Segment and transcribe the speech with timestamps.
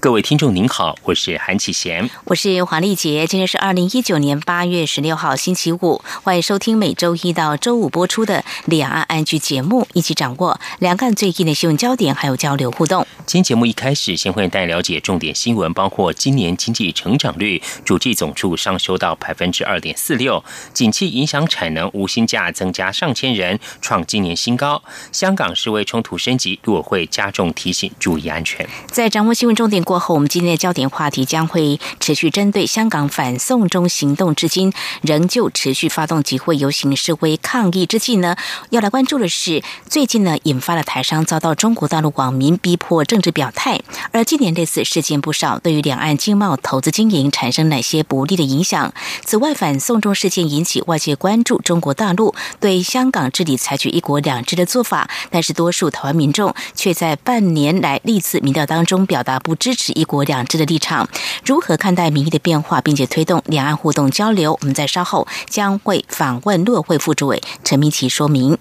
[0.00, 3.26] 各位听众您好，我是韩启贤，我是黄丽杰。
[3.26, 13.06] 今天是二零一九年八月十六号星期五，欢迎收听每周一到周五播出的两岸安居节目，一起掌握两岸最近的新闻焦点，还有交流互动。
[13.26, 24.82] 今天节目一开始，先会带了解重点新闻，包括今年经济成长率主计总处上修到百分之二点四六，景气影响产能，无薪假增加上千人，创今年新高。
[25.12, 28.66] 香港示威冲突升级，陆委会加重提醒注意安全。
[28.90, 29.84] 在掌握新闻重点。
[29.90, 38.36] 过后，我们今天的焦点话题将会持续针对香港反送中行动，至今仍旧持续发动集会、游行、示威抗议之际呢，
[38.68, 43.80] 要来关注的是最近呢引发了台商遭到中国大陆网民逼迫政治表态，
[44.12, 48.94] 而今年类似事件不少，对于两岸经贸投资经营产生哪些不利的影响？
[49.24, 59.79] 此外，反送中事件引起外界关注，中国大陆对香港治理采取一国两制的做法，但是多数台湾民众却在半年来历次民调当中表达不支持。
[59.80, 61.08] 是一国两制的立场，
[61.44, 64.58] 如何看待民意的变化，并且推动两岸互动交流？
[64.60, 68.58] 我们在稍后将会访问陆会副主委陈明奇说明。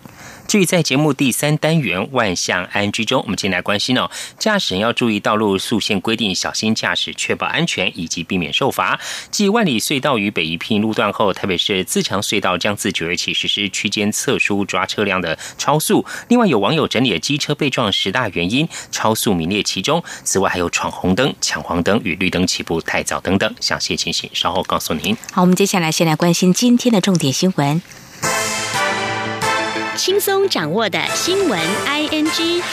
[0.50, 9.00] 至于在节目第三单元万象安居中，我们进来关心哦，驾驶人要注意道路速线规定，小心驾驶，确保安全以及避免受罚。
[9.30, 16.04] 继万里隧道与北宜平路段后，特别是自强隧道将自九月起实施区间测速抓车辆的超速。
[16.30, 20.04] 另外，有网友整理了机车被撞十大原因，超速名列其中。
[20.24, 25.16] 此外，还有闯红灯、抢黄灯与绿灯起步太早等等详细情形，稍后告诉您。
[25.32, 27.80] 好，我们接下来先来关心今天的重点新闻。
[30.00, 32.64] 轻松掌握的新闻，I N G。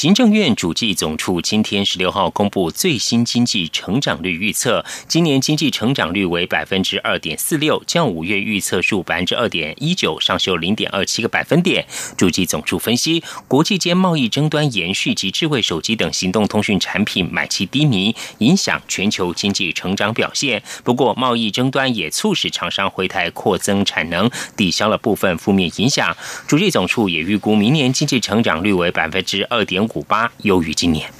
[0.00, 11.86] 行政院主计总处今天十六号公布最新经济成长率预测，今年经济成长率为百分之二点四六，较五月预测数百分之二点一九上修零点二七个百分点。
[12.16, 20.62] 主计总处分析，国际间贸易争端延续及智慧手机等行动通讯产品买气低迷，影响全球经济成长表现。
[20.82, 26.16] 不过，贸易争端也促使厂商回台扩增产能，抵消了部分负面影响。
[26.48, 29.89] 主计总处也预估明年经济成长率为百分之二点。
[29.89, 31.12] 五古巴优于今年。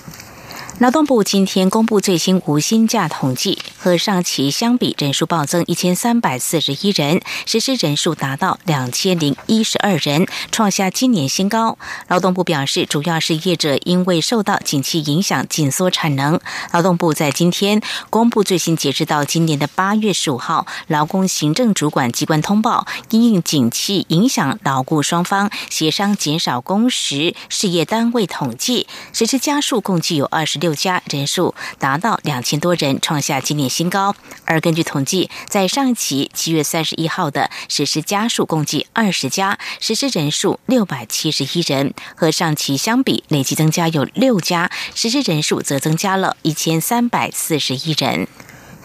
[0.81, 11.77] 劳动部今天公布最新无薪假统计，和上期相比，人数暴增一千三百四十一人，实施人数达到两千零一十二人，创下今年新高。
[12.09, 16.41] 劳动部表示，主要是业者因为受到景气影响紧缩产能。
[16.73, 30.70] 劳动部在今天公布最新截止到今年的八月十五号劳工行政主管机关通报，因应景气影响，劳雇双方协商减少工时，事业单位统计实施家数共计有二十六。
[30.75, 34.15] 家人数达到两千多人，创下今年新高。
[34.45, 48.27] 而根据统计，在上期七月三十一号的实施家数共计二十家，实施人数六百七十一人，和上期相比累计增加有六家，实施人数则增加了一千三百四十一人。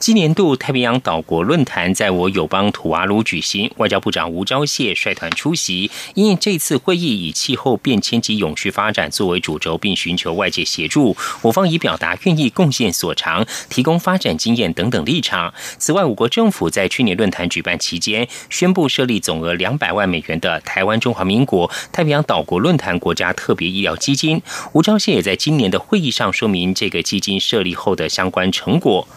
[0.06, 5.90] 今年度太平洋岛国论坛在我友邦土瓦鲁举行，外交部长吴钊燮率团出席。
[6.14, 15.52] 因这次会议以气候变迁及永续发展作为主轴，并寻求外界协助，我方已表达愿意贡献所长，提供发展经验等等立场。
[15.80, 24.40] 此外，我国政府在去年论坛举办期间，宣布设立总额两百万美元的台湾中华民国太平洋岛国论坛国家特别医疗基金。
[24.74, 29.08] 吴钊燮也在今年的会议上说明这个基金设立后的相关成果。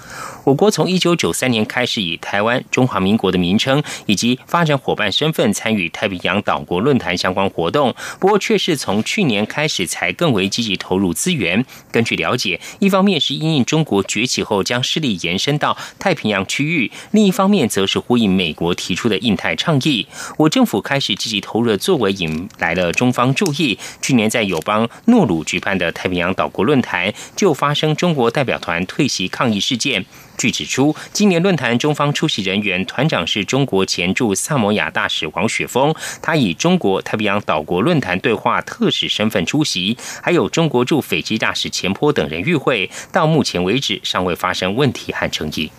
[0.48, 11.62] 我国从一九九三年开始以台湾中华民国的名称以及发展伙伴身份参与太平洋岛国论坛相关活动，不过却是从去年开始才更为积极投入资源。
[11.92, 20.06] 根据了解，一方面是因应中国崛起后将势力延伸到太平洋区域，另一方面则是呼应美国提出的印太倡议。
[20.38, 23.78] 我政府开始积极投入的作为引来了中方注意。
[24.01, 30.06] 去年在友邦诺鲁举办的太平洋岛国论坛，就发生中国代表团退席抗议事件。
[30.39, 35.93] 据指出，今年论坛中方出席人员团长是中国前驻萨摩亚大使王雪峰，
[36.23, 42.89] 他以中国太平洋岛国论坛对话特使身份出席，还有中国驻斐济大使钱坡等人与会。
[43.11, 45.71] 到目前为止，尚未发生问题和争议。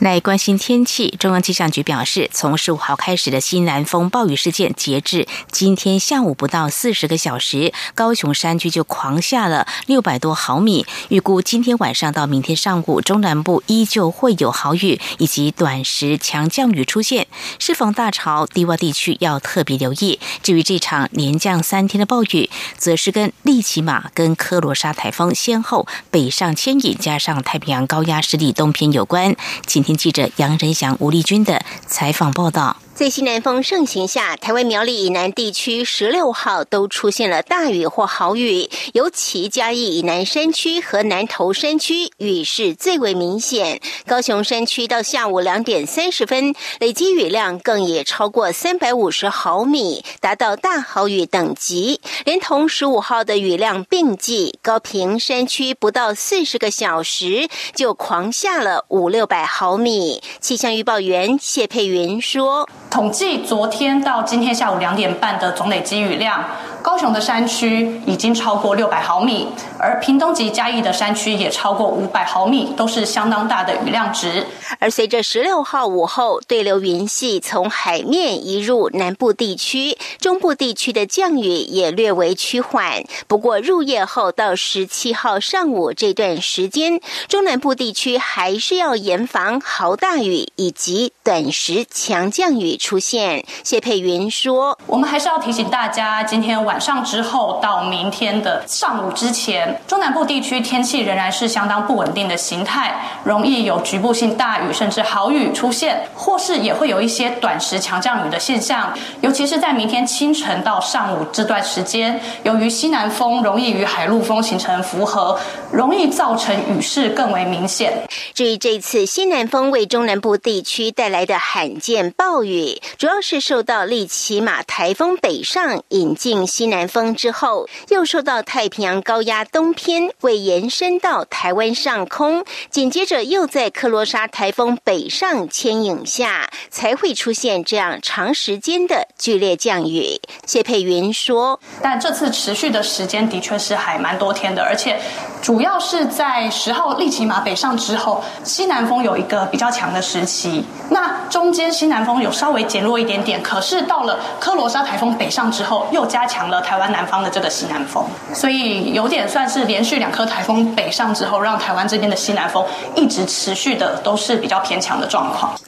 [0.00, 10.86] 来关心天气，中央气象局表示，从十五号开始的西南风暴雨事件，截至今天下午不到四十个小时，高雄山区就狂下了六百多毫米。
[11.08, 17.26] 预估今天晚上到明天上午，中南部依旧会有豪雨以及短时强降雨出现。
[17.58, 20.20] 适逢大潮，低洼地区要特别留意。
[20.44, 29.34] 至于这场连降三天的暴雨，则是跟利奇马跟科罗莎台风先后北上牵引，加上太平洋高压势力东偏有关。
[29.66, 32.76] 今听记者杨仁祥、吴丽君的采访报道。
[32.98, 43.80] 在西南风盛行下，台湾苗栗以南地区十六号都出现了大雨或豪雨，尤其嘉义以南山区和南投山区雨势最为明显。
[44.04, 52.00] 高雄山区到下午两点三十分，累积雨量更也超过三百五十毫米，达到大豪雨等级。
[52.24, 60.20] 连同十五号的雨量并计，高平山区不到四十个小时就狂下了五六百毫米。
[60.40, 62.68] 气象预报员谢佩云说。
[62.90, 66.42] 统计昨天到今天下午两点半的总累积雨量，
[66.82, 69.48] 高雄的山区已经超过六百毫米，
[69.78, 74.46] 而屏东及嘉义的山区也超过五百毫米，都是相当大的雨量值。
[74.78, 83.02] 而随着十六号午后对流云系从海面移入南部地区，中部地区的降雨也略为趋缓。
[83.26, 92.76] 不过入夜后到十七号上午这段时间，中南部地区还是要严防豪大雨以及短时强降雨。
[92.78, 102.94] 出现，谢佩云说：“我们还是要提醒大家，今天晚上之后到明天的上午之前，中南部地区天气仍然是相当不稳定的形态，
[103.24, 108.92] 容易有局部性大雨甚至豪雨出现，或是也会有一些短时强降雨的现象。
[109.22, 115.40] 尤其是在明天清晨到上午这段时间，由于西南风容易与海陆风形成符合，
[115.72, 118.06] 容易造成雨势更为明显。
[118.34, 140.20] 至于这次西南风为中南部地区带来的罕见暴雨。”主要是受到利奇马台风北上引进西南风之后，又受到太平洋高压东偏未延伸到台湾上空，紧接着又在克罗莎台风北上牵引下，才会出现这样长时间的剧烈降雨。
[140.46, 145.00] 谢佩云说：“但这次持续的时间的确是还蛮多天的，而且
[145.40, 158.04] 主要是在十号利奇马北上之后，西南风有一个比较强的时期，那中间西南风有稍微。”减弱一点点，可是到了科罗莎台风北上之后，又加强了台湾南方的这个西南风，
[158.34, 162.64] 所以有点算是连续两颗台风北上之后，让台湾这边的西南风
[162.96, 165.58] 一直持续的都是比较偏强的状况。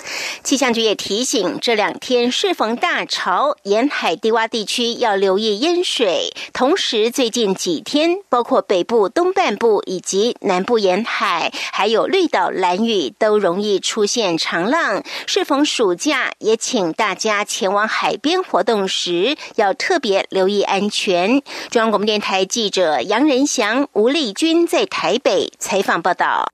[0.43, 6.33] 气象局也提醒，这两天适逢大潮，沿海低洼地区要留意淹水。
[6.53, 15.03] 同时，最近几天，包括北部东半部以及南部沿海，还有绿岛、蓝屿，都容易出现长浪。
[15.27, 21.43] 适逢暑假，也请大家前往海边活动时，要特别留意安全。
[21.71, 26.53] 中央广播电台记者杨仁祥、吴丽君在台北采访报道。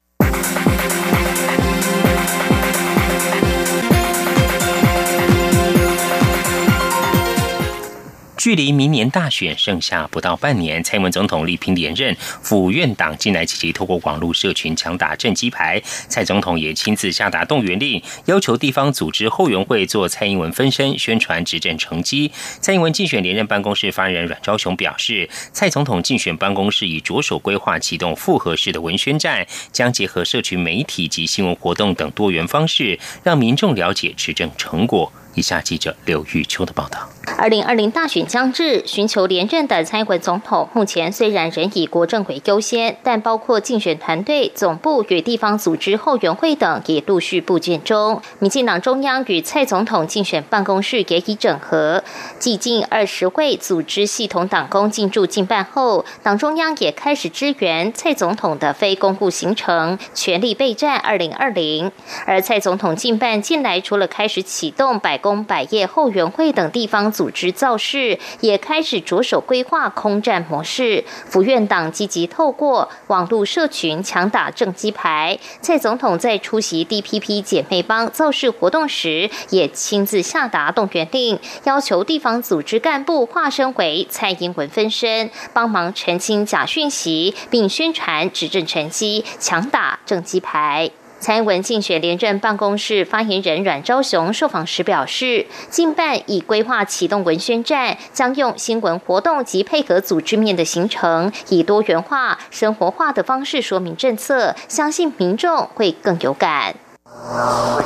[8.36, 15.80] 距离明年大选剩下不到半年，蔡英文总统力拼连任，府院党近来积极透过网络社群强打政绩牌。
[16.08, 22.30] 蔡总统也亲自下达动员令，要求地方组织后援会做蔡英文分身，宣传执政成绩。
[22.60, 35.10] 蔡英文竞选连任办公室发言人阮昭雄表示，蔡总统竞选办公室已着手规划启动复合式的文宣战，将结合社群媒体及新闻活动等多元方式，让民众了解执政成果。
[35.36, 36.98] 以下记者刘玉秋的报道：
[37.36, 48.22] 二零二零大选将至，寻求连任的蔡英文总统，目前虽然仍以国政为优先，但包括竞选团队、总部与地方组织后援会等也陆续布建中。
[48.38, 52.02] 民进党中央与蔡总统竞选办公室也已整合，
[52.38, 61.92] 继近二十位组织系统党工进驻进办后，党中央也开始支援蔡总统的非公布行程，全力备战二零二零。
[62.24, 65.20] 而蔡总统进办近来除了开始启动百。
[65.26, 71.02] 公百业后援会等地方组织造势，也开始着手规划空战模式。
[71.28, 75.36] 府院党积极透过网络社群强打政绩牌。
[75.60, 90.92] 蔡总统在出席 DPP 姐妹帮造势活动时，也亲自下达动员令，要求地方组织干部化身为蔡英文分身，帮忙澄清假讯息，并宣传执政成绩，强打政绩牌。
[91.26, 106.76] 蔡英文竞选连任办公室发言人阮昭雄受访时表示，近办已规划启动文宣战，将用新闻活动及配合组织面的行程，以多元化、生活化的方式说明政策，相信民众会更有感。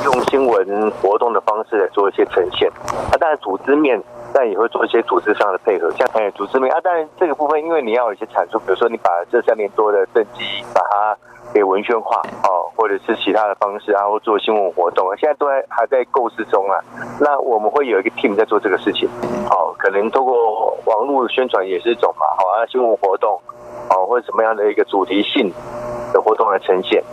[0.05, 2.69] 用新闻活动的方式来做一些呈现。
[3.09, 3.99] 啊，当然组织面，
[4.33, 11.17] 但也会做一些组织上的配合，像哎组织面啊，当然这个部分，因为你要有一些产出，比如说你把这三年多的政绩把它
[11.53, 16.79] 给文宣化哦，或者是其他的方式，然后做新闻活动，现在都在还在构思中啊。
[17.19, 19.09] 那我们会有一个 team 在做这个事情，
[19.49, 23.39] 哦，可能通过网络宣传也是一种嘛，好啊，新闻活动，
[23.89, 25.51] 哦，或者什么样的一个主题性
[26.13, 27.03] 的活动来呈现。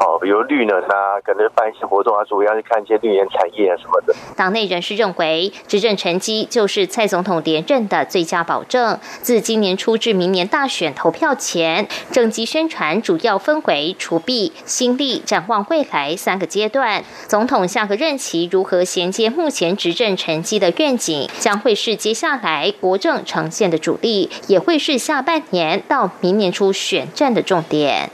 [0.00, 4.14] 哦，比如绿能啊，可能办一些活动啊，主要是看一些绿能产业啊什么的。
[4.36, 8.98] 党内人士认为，执政成绩就是蔡总统连任的最佳保证。
[9.22, 17.02] 自今年初至明年大选投票前，政绩宣传主要分为除弊、新力、展望未来三个阶段。
[17.28, 28.10] 总统下个任期如何衔接目前执政成绩的愿景，将会是接下来国政呈现的主力，也会是下半年到明年初选战的重点。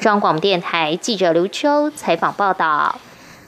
[0.00, 3.00] 中央广播电台记者刘秋采访报道。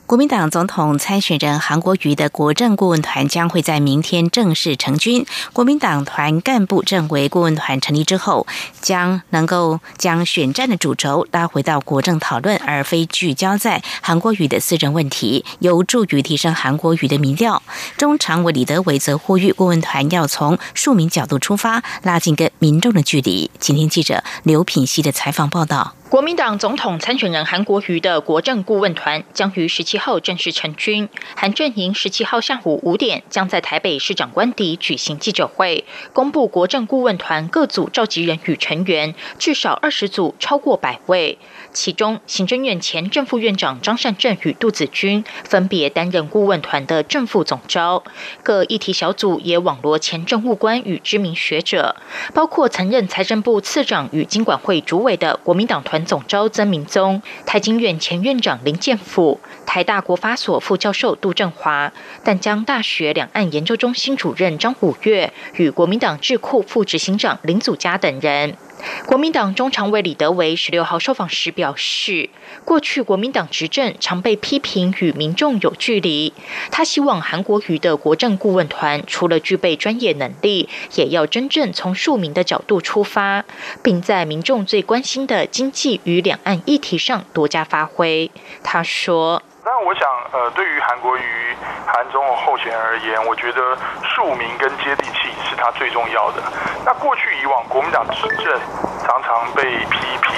[0.06, 5.26] 国民党总统参选人韩国瑜的国政顾问团将会在明天正式成军。
[5.52, 8.46] 国民党团干部认为，顾问团成立之后，
[8.80, 17.60] 将能够将选战的主轴拉回到国政讨论，而非聚焦在韩国瑜的私人问题，有助于提升韩国瑜的民调。
[17.96, 23.50] 中常委李德伟则呼吁顾问团要从庶民角度出发，拉近跟民众的距离。
[23.58, 25.94] 今天记者刘品熙的采访报道。
[26.08, 31.08] 国民党总统参选人韩国瑜的国政顾问团将于十七号正式成军。
[31.34, 41.38] 韩阵营十七号下午五点将在台北市长官邸举行记者会，公布国政顾问团各组召集人与成员，至少二十组，超过百位。
[41.72, 48.04] 其中，行政院前正副院长张善政与杜子君分别担任顾问团的正副总召。
[48.44, 51.96] 各议题小组也网罗前政务官与知名学者，
[52.32, 61.90] 包括曾任财政部次长与经管会主委的国民党团团总召曾明宗、台经院前院长林建甫、台大国法所副教授杜振华、
[62.22, 68.58] 淡江大学两岸研究中心主任张五月与国民党智库副执行长林祖嘉等人。
[69.06, 72.28] 国民党中常委李德维十六号受访时表示，
[72.64, 76.32] 过去国民党执政常被批评与民众有距离。
[76.70, 83.44] 他希望韩国瑜的国政顾问团除了具备专业能力，也要真正从庶民的角度出发，
[83.82, 88.30] 并在民众最关心的经济与两岸议题上多加发挥。
[88.62, 89.42] 他说。
[89.68, 96.42] 但我想，呃，对于韩国瑜韩总候选人而言，我觉得庶民跟接地气是他最重要的。
[96.84, 98.60] 那过去以往国民党执政
[99.04, 100.36] 常常被批评，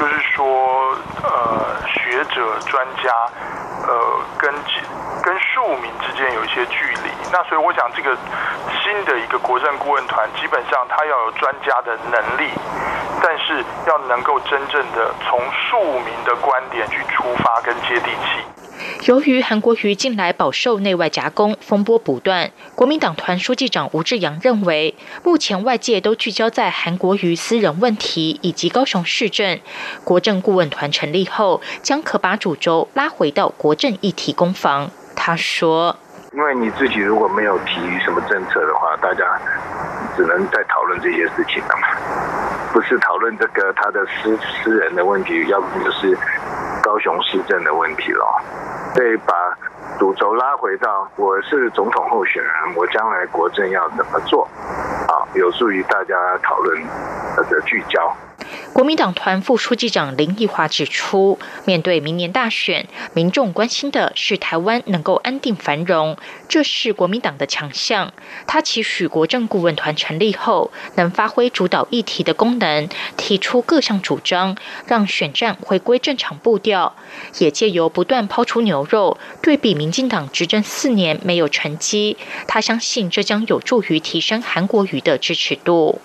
[0.00, 3.12] 就是说，呃，学者专家，
[3.86, 4.50] 呃，跟
[5.22, 7.10] 跟庶民之间有一些距离。
[7.30, 8.16] 那所以我想，这个
[8.82, 12.50] 新的一个国政顾问团，基本上他要有专家的能力。
[13.22, 18.42] 但是要能够真正的从庶民的观点去出发跟接地气。
[19.06, 24.94] 由于韩国瑜近来饱受内外夹攻，风波不断，国民党团书记长吴志阳认为，
[25.24, 29.58] 目前外界都聚焦在韩国瑜私人问题以及高雄市政。
[30.04, 34.90] 国政顾问团成立后，将可把主轴拉回到国政议题攻防。
[35.16, 35.96] 他说
[36.32, 39.24] ：“因为你自己如果没有提什么政策的话，大家
[40.16, 41.88] 只能在讨论这些事情了嘛。”
[42.72, 46.16] 不是讨论这个他的私私人的问题，要不就是
[46.90, 48.26] 高雄市政的问题了。
[48.96, 49.32] 所以把
[49.96, 54.42] 主轴拉回到我是总统候选人，我将来国政要怎么做，
[55.06, 56.82] 啊，有助于大家讨论
[57.36, 58.12] 的聚焦。
[58.72, 66.16] 国民党团副书记长林奕华指出，面对明年大选，民众关心的是台湾能够安定繁荣，
[66.48, 68.12] 这是国民党的强项。
[68.46, 76.94] 他期许国政顾问团成立后，能发挥主导议题的功能，提出各项主张，让选战回归正常步调。
[77.38, 82.16] 也借由不断抛出牛肉，对比民进党执政四年没有成绩，
[82.46, 86.00] 他相信这将有助于提升韩国瑜的支持度。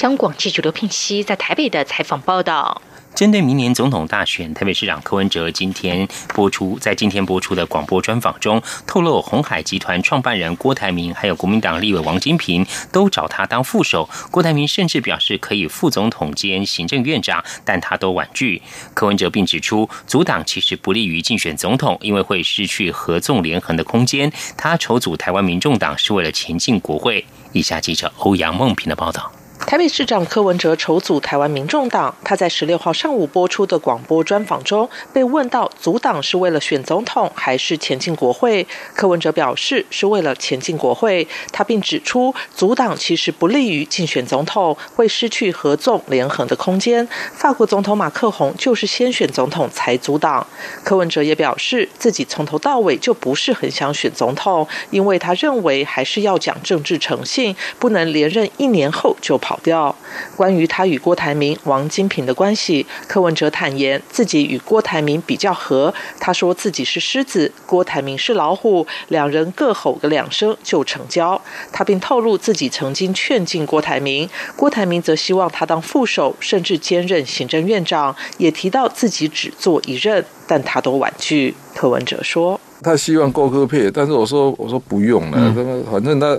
[0.00, 2.80] 央广记者刘聘熙在台北的采访报道：
[3.14, 14.08] 针对明年总统大选，台北市长柯文哲今天播出，在今天播出的广播专访中，透露红海集团创办人郭台铭还有国民党立委王金平都找他当副手。
[14.30, 18.62] 郭台铭甚至表示可以副总统兼行政院长，但他都婉拒。
[18.94, 24.32] 柯文哲并指出，阻党其实不利于竞选总统，因为会失去合纵连横的空间。
[24.56, 27.26] 他筹组台湾民众党是为了前进国会。
[27.52, 29.30] 以下记者欧阳梦平的报道。
[29.66, 41.26] 台北市长柯文哲筹组台湾民众党，他在十六号上午播出的广播专访中，被问到阻党是为了选总统还是前进国会，柯文哲表示是为了前进国会。
[41.52, 47.06] 他并指出，阻党其实不利于竞选总统，会失去合纵连横的空间。
[47.32, 50.44] 法国总统马克宏就是先选总统才阻党。
[50.82, 59.49] 柯文哲也表示，自己从头到尾就不是很想选总统，因为他认为还是要讲政治诚信，不能连任一年后就跑。
[59.62, 59.94] 掉。
[60.36, 65.92] 关于他与郭台铭、王金平的关系，柯文哲坦言自己与郭台铭比较和。
[66.18, 71.40] 他说自己是狮子，郭台铭是老虎，两人各吼个两声就成交。
[71.72, 81.54] 他并透露自己曾经劝进郭台铭，郭台铭则希望他当副手，甚至兼任行政院长，也提到自己只做一任，但他都婉拒。
[81.74, 85.54] 柯文哲说：“他希望郭科配，但是我说我说不用了，
[85.90, 86.38] 反正他。”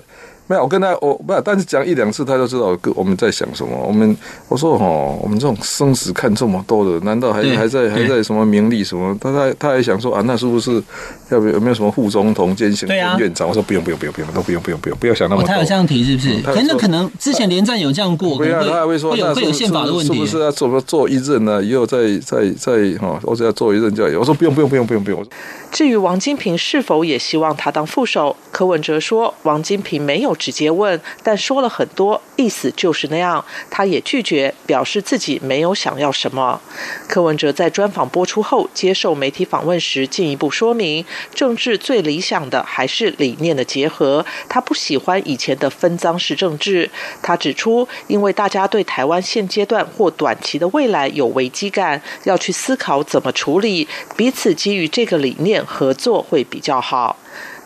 [0.52, 3.74] 没有，我跟他我不，但是讲一两次，他就知道我们在想什么。
[3.88, 4.18] 我们
[4.50, 4.86] 我说哈，
[5.22, 9.18] 我们这种生死看这么多的，难道还还在还在什么名利什么？
[9.22, 10.84] 他他他还想说啊，那是不是
[11.30, 13.48] 要不有没有什么副总统兼行政院长？
[13.48, 15.48] 我说不用不用不用不用都不用不用不用不要想那么多。
[15.48, 16.42] 他有这样提是不是？
[16.42, 21.64] 可是可能之前连战有这样过，不要他还会说会有会有宪法的问题，是不是要做做一任呢？
[21.64, 24.20] 以后再再再哈，或者要做一任就要。
[24.20, 25.26] 我说不用不用不用不用不用。
[25.72, 31.00] 至于王金平是否也希望他当副手，柯文哲说王金平没有直接问。
[31.22, 33.46] 但说了很多，意思就是那样。
[33.70, 36.60] 他也拒绝，表示自己没有想要什么。
[37.08, 41.06] 柯文哲在专访播出后接受媒体访问时，进一步说明，
[41.36, 44.26] 政治最理想的还是理念的结合。
[44.50, 46.90] 他不喜欢以前的分赃式政治。
[47.22, 57.16] 他指出，因为大家对台湾现阶段或短期的未来有危机感，要去思考怎么处理，彼此基于这个理念合作会比较好。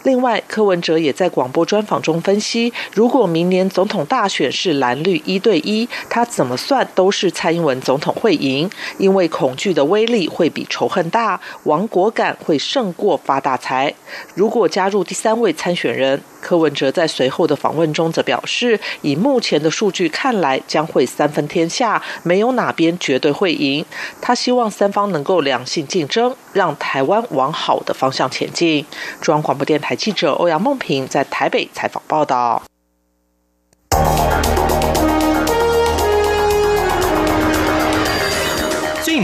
[0.06, 8.70] 另外，柯文哲也在广播专访中分析，如果明年总统大选是蓝绿一对一，他怎么算都是蔡英文总统会赢，
[9.00, 13.96] 因为恐惧的威力会比仇恨大，亡国感会胜过发大财。
[14.36, 16.22] 如果加入第三位参选人。
[16.46, 23.84] 柯文哲在随后的访问中则表示，以目前的数据看来，将会三分天下，没有哪边绝对会赢。
[24.22, 28.86] 他希望三方能够良性竞争，让台湾往好的方向前进。
[29.20, 32.62] 中央广播电台记者欧阳梦平在台北采访报道。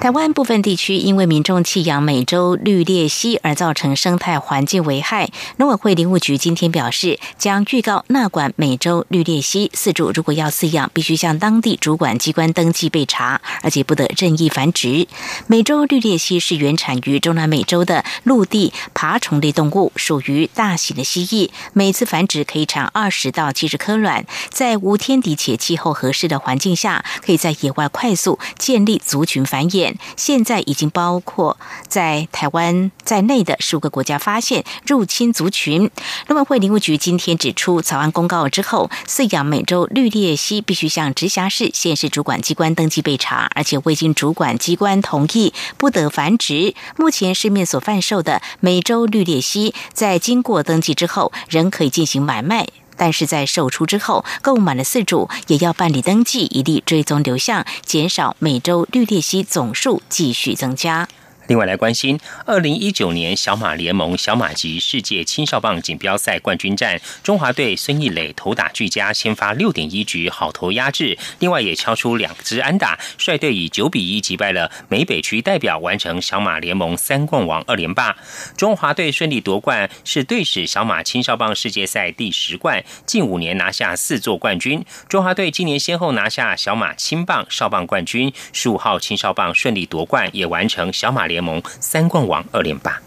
[0.00, 15.06] 台湾部分地区因为民众弃养美洲绿鬣蜥而造成生态环境危害，农委会林务局今天表示，将预告纳管美洲绿鬣蜥饲主如果要饲养，必须向当地主管机关登记备查，而且不得任意繁殖。
[15.46, 29.89] 美洲绿鬣蜥是原产于中南美洲的陆地爬虫类动物，属于大型的蜥蜴，每次繁殖可以产二十到七十颗卵，在无天敌且气候合适的环境下，可以在野外快速建立族群繁衍。
[30.16, 35.90] 现在已经包括在台湾在内的十五个国家发现入侵族群。
[36.28, 46.74] 农委会林务局今天指出，草案公告之后，饲养美洲绿鬣蜥必须向直辖市、县市主管机关登记备查，而且未经主管机关同意不得繁殖。
[46.96, 52.66] 目前市面所贩售的美洲绿鬣蜥，在经过登记之后，仍可以进行买卖。
[53.00, 61.08] 但是在售出之后，购买的四主也要办理登记，以利追踪流向，减少每周绿利息总数继续增加。
[61.50, 78.16] 另外来关心，二零一九年小马联盟小马级世界青少棒锦标赛冠军战，中华队孙艺磊投打俱佳，先发六点一局好投压制，另外也敲出两支安打，率队以九比一击败了美北区代表，完成小马联盟三冠王二连霸。
[78.56, 84.84] 中华队顺利夺冠，是队史小马青少棒世界赛第十冠，近五年拿下四座冠军。
[85.08, 91.39] 中华队今年先后拿下小马青棒、少棒冠军，十五号青少棒顺利夺冠，也完成小马联。
[91.40, 93.00] 联盟三冠王二连霸。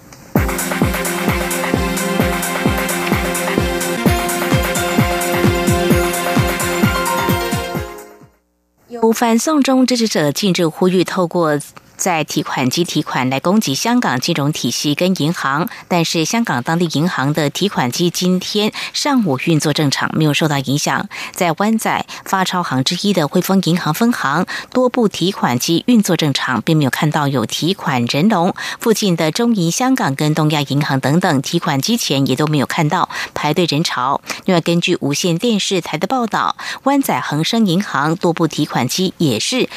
[8.90, 11.60] 有反送中支持者近日呼吁，透过。
[12.04, 21.08] 在提款机提款来攻击香港金融体系跟银行，但是香港当地银行的提款机今天上午运作正常，没有受到影响。
[21.32, 28.54] 在湾仔发钞行之一的汇丰银行分行，多部提款机运作正常，并没有看到有提款人龙。
[28.82, 34.20] 附近的中银香港跟东亚银行等等提款机前也都没有看到排队人潮。
[34.44, 39.70] 另外，根据无线电视台的报道，湾仔恒生银行多部提款机也是。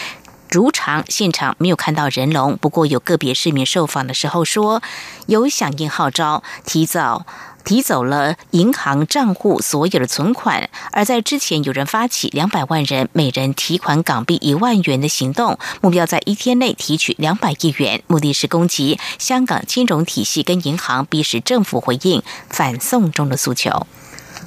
[0.56, 2.56] 如常，现场没有看到人龙。
[2.56, 4.82] 不过，有个别市民受访的时候说，
[5.26, 7.26] 有响应号召，提早
[7.62, 10.70] 提走了银行账户所有的存款。
[10.92, 23.86] 而在之前，有人发起两百万人每人提款港币一万元的行动，目标在一天内提取两百亿元，目的是攻击香港金融体系跟银行，逼使政府回应反送中的诉求。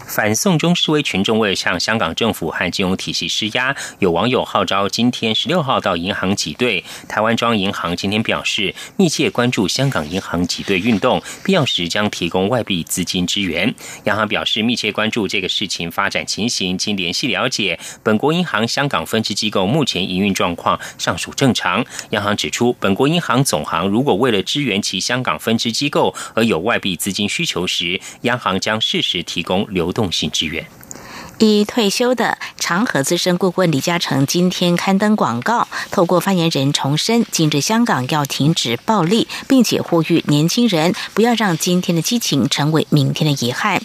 [0.08, 6.84] 反送中示威群众为了向香港政府和金融体系施压，有网友号召今天十六号到银行挤兑。
[7.08, 13.73] 台湾中央银行今天表示，密切关注香港银行挤兑运动，必要时将提供外币资金支援。
[14.06, 21.86] 央行表示，密切关注这个事情发展情形，经联系了解，本国银行香港分支机构目前营运状况尚属正常。
[22.10, 29.89] 央行指出，本国银行总行如果为了支援其香港分支机构而有外币资金需求时，央行将适时提供流。
[29.92, 30.65] 动性支援。
[31.39, 43.82] 已退休的长和资深顾问李嘉诚今天刊登广告，透过发言人重申，今日香港要停止暴力，并且呼吁年轻人不要让今天的激情成为明天的遗憾。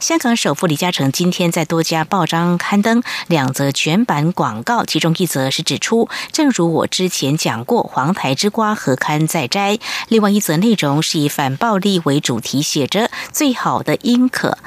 [0.00, 9.78] 香港首富李嘉诚今天在多家报章刊登两则全版广告，其中一则是指出，正如我之前讲过，黄台之瓜何堪再摘；
[10.08, 14.58] 另外一则内容是以反暴力为主题，写着最好的应可。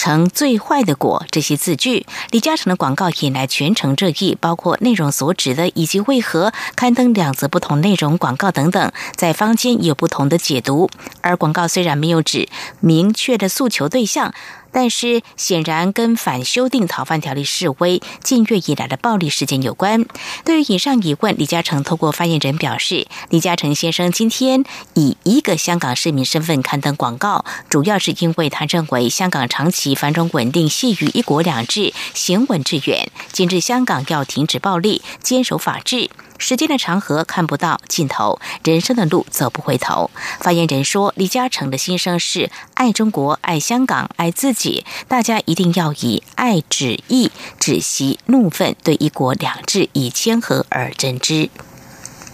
[0.00, 10.88] 成最坏的果，这些字句，李嘉诚的广告引来全城热议，包括内容所指的以及为何刊登两则不同内容广告等等，在坊间有不同的解读。
[11.20, 12.48] 而广告虽然没有指
[12.80, 14.32] 明确的诉求对象。
[14.72, 20.04] 但是显然跟反修订逃犯条例示威近月以来的暴力事件有关。
[20.44, 33.10] 对于以上疑问，李嘉诚透过发言人表示，李嘉诚先生今天以一个香港市民身份刊登广告，主要是因为他认为香港长期繁荣稳定系于一国两制，行稳致远。
[33.32, 36.10] 今日香港要停止暴力，坚守法治。
[36.40, 40.10] 时间的长河看不到尽头，人生的路走不回头。
[40.40, 51.50] 发言人说：“李嘉诚的心声是爱中国、爱香港、爱自己，大家一定要以爱止义，止息怒愤，对一国两制以谦和而真知。”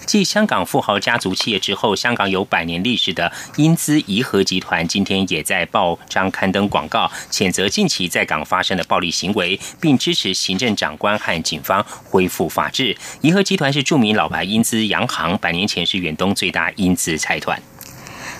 [0.06, 12.96] 继香港富豪家族企业之后，香港有百年历史的英资怡和集团今天也在报章刊登广告，谴责近期在港发生的暴力行为，并支持行政长官和警方恢复法治。
[13.20, 17.60] 怡和集团是著名老牌英资洋行，百年前是远东最大英资财团。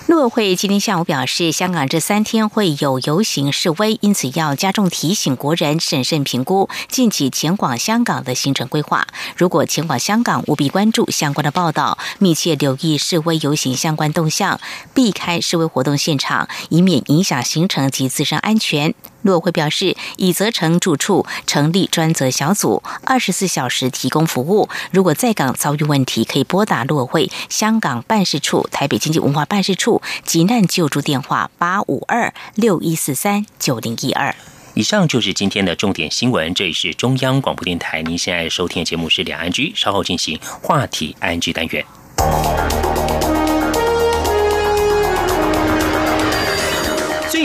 [0.07, 9.05] 陆委会今天下午表示，香港这三天会有游行示威，因此要加重提醒国人审慎评估近期前往香港的行程规划。
[9.35, 14.61] 如果前往香港，务必关注相关的报道，密切留意示威游行相关动向，
[14.93, 18.93] 避开示威活动现场，以免影响行程及自身安全。
[19.23, 24.69] 陆委会表示，已责成住处成立专责小组，二十四小时提供服务。
[24.91, 34.35] 如果在港遭遇问题，可以拨打陆委会香港办事处、台北经济文化办事处急难救助电话八五二六一四三九零一二。
[34.73, 36.53] 以上就是今天的重点新闻。
[36.53, 41.83] 这里是中央广播电台，您现在收听的节目是两岸居，稍后进行话题安居单元。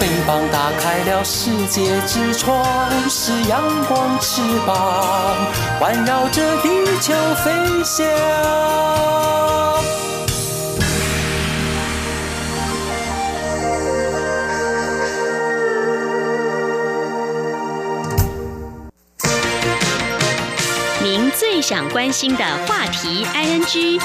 [0.00, 2.62] 翅膀打开了世界之窗；
[3.08, 5.36] 是阳光，翅膀
[5.78, 6.68] 环绕着地
[7.00, 7.50] 球飞
[7.84, 8.06] 翔。
[21.02, 24.00] 您最想关心的话题，ING。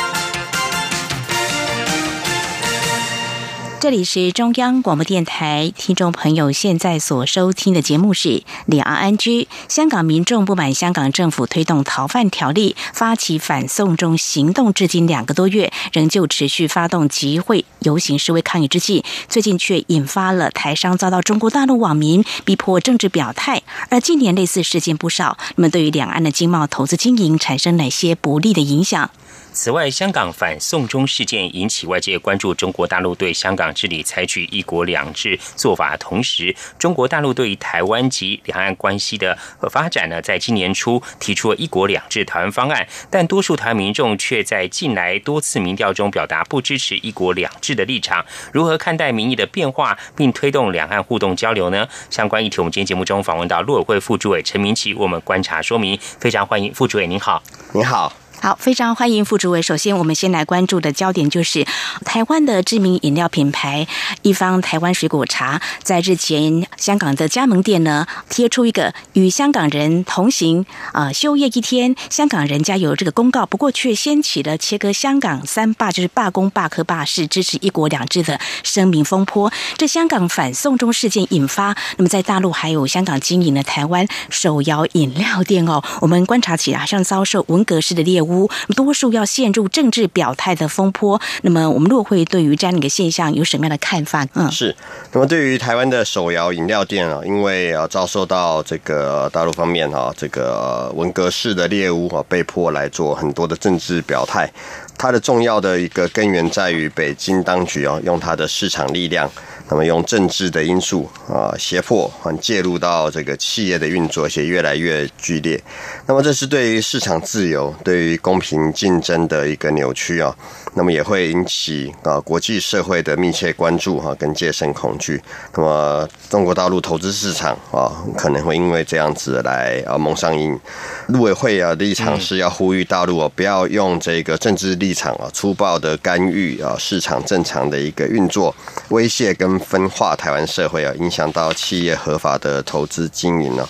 [3.86, 8.30] 这里是中央广播电台，听众朋友现在所收听的节目是
[8.66, 9.44] 《两岸安居》。
[9.70, 23.62] 香港民众不满香港政府推动逃犯条例，发起反送中行动，至今两个多月，仍旧持续发动集会、游行、示威抗议之际，最近却引发了台商遭到中国大陆网民逼迫政治表态。
[23.90, 29.12] 而近年类似事件不少，那么对于两岸的经贸投资经营产生哪些不利的影响？
[29.56, 39.36] 此外，香港反送中事件引起外界关注，中国大陆对香港治理采取“一国两制”做法同时，中国大陆对于台湾及两岸关系的
[39.72, 48.26] 发展呢，在今年初提出了一国两制台湾方案，但多数台湾民众却在近来多次民调中表达不支持一国两制的立场。
[48.52, 51.88] 如何看待民意的变化，并推动两岸互动交流呢？
[52.10, 55.98] 相关议题，我们今天节目中访问到陆委会副主委陈明奇，我们观察说明。
[56.20, 57.42] 非常欢迎副主委，您好，
[57.74, 58.25] 您好。
[58.42, 59.60] 好，非常欢迎副主委。
[59.60, 61.66] 首先，我们先来关注的焦点就是
[62.04, 63.88] 台湾的知名饮料品牌
[64.22, 73.48] 一方台湾水果茶，在日前香港的加盟店呢贴出一个与香港人同行啊休业一天，香港人加油这个公告。
[73.48, 79.52] 不过，却掀起了切割香港三霸，就是罢工、罢课、罢市，支持一国两制的声明风波。
[79.76, 88.35] 这香港反送中事件引发，那么在大陆还有香港经营的台湾手摇饮料店哦，我们观察起来好像遭受文革式的猎物。
[88.76, 94.26] 多数要陷入政治表态的风波，那么我们若会对于这样的一个现象有什么样的看法？
[94.34, 94.76] 嗯，是。
[95.12, 104.52] 那么对于台湾的手摇饮料店啊，因为啊遭受到这个大陆方面啊这个文革式的猎物啊，被迫来做很多的政治表态。
[104.98, 109.30] 它的重要的一个根源在于北京当局哦，用它的市场力量。
[109.68, 115.60] 那么用政治的因素啊胁迫啊介入到这个企业的运作，且越来越剧烈。
[116.06, 120.36] 那么这是对于市场自由、对于公平竞争的一个扭曲啊。
[120.76, 125.22] 那么也会引起啊国际社会的密切关注哈，跟戒慎恐惧。
[125.56, 130.60] 那么中国大陆投资市场啊可能会因为这样子来啊蒙上瘾。
[131.08, 138.54] 陆委会啊立场是要呼吁大陆啊不要用这个政治立场啊粗暴的干预啊市场正常的一个运作，
[138.90, 143.68] 威胁跟分化台湾社会啊，影响到企业合法的投资经营呢。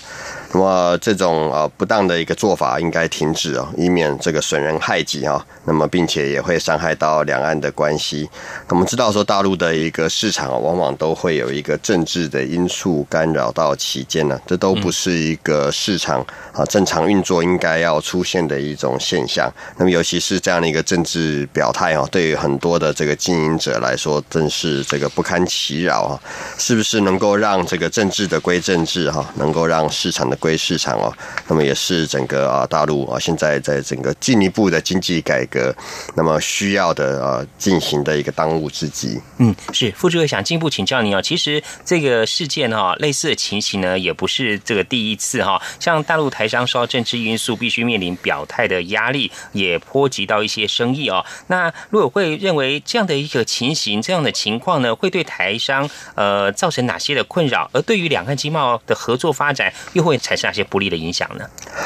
[0.52, 5.44] 那么这种啊不当的一个做法应该停止啊，以免这个损人害己啊。
[5.64, 8.28] 那么并且也会伤害到两岸的关系。
[8.68, 19.52] 我们知道说大陆的一个市场啊，往往都会有一个政治的因素干扰到其间呢，这都不是一个市场啊正常运作应该要出现的一种现象。
[19.76, 26.20] 那么尤其是这样的一个政治表态啊，对于很多的这个经营者来说，真是这个不堪其扰啊！
[26.58, 31.12] 是不是能够让这个政治的归政治哈，能够让市场的归市场哦？
[31.48, 35.74] 那么也是整个啊大陆啊现在在整个进一步的经济改革。
[36.14, 39.20] 那么需要的啊进行的一个当务之急。
[39.38, 45.60] 嗯，是副主委想进一步请教您啊，其实这个事件哈，类似的情形呢，也不是这个第一次哈。
[45.78, 51.24] 像大陆台商受到政治因素，必须面临表态的压力，也波及到一些生意哦。
[51.48, 57.68] 那陆委会认为这样的一个情形，这样的情况呢，会对台商呃造成哪些的困扰？
[57.72, 61.44] 而对于两岸经贸的合作发展，又会产生哪些不利的影响呢？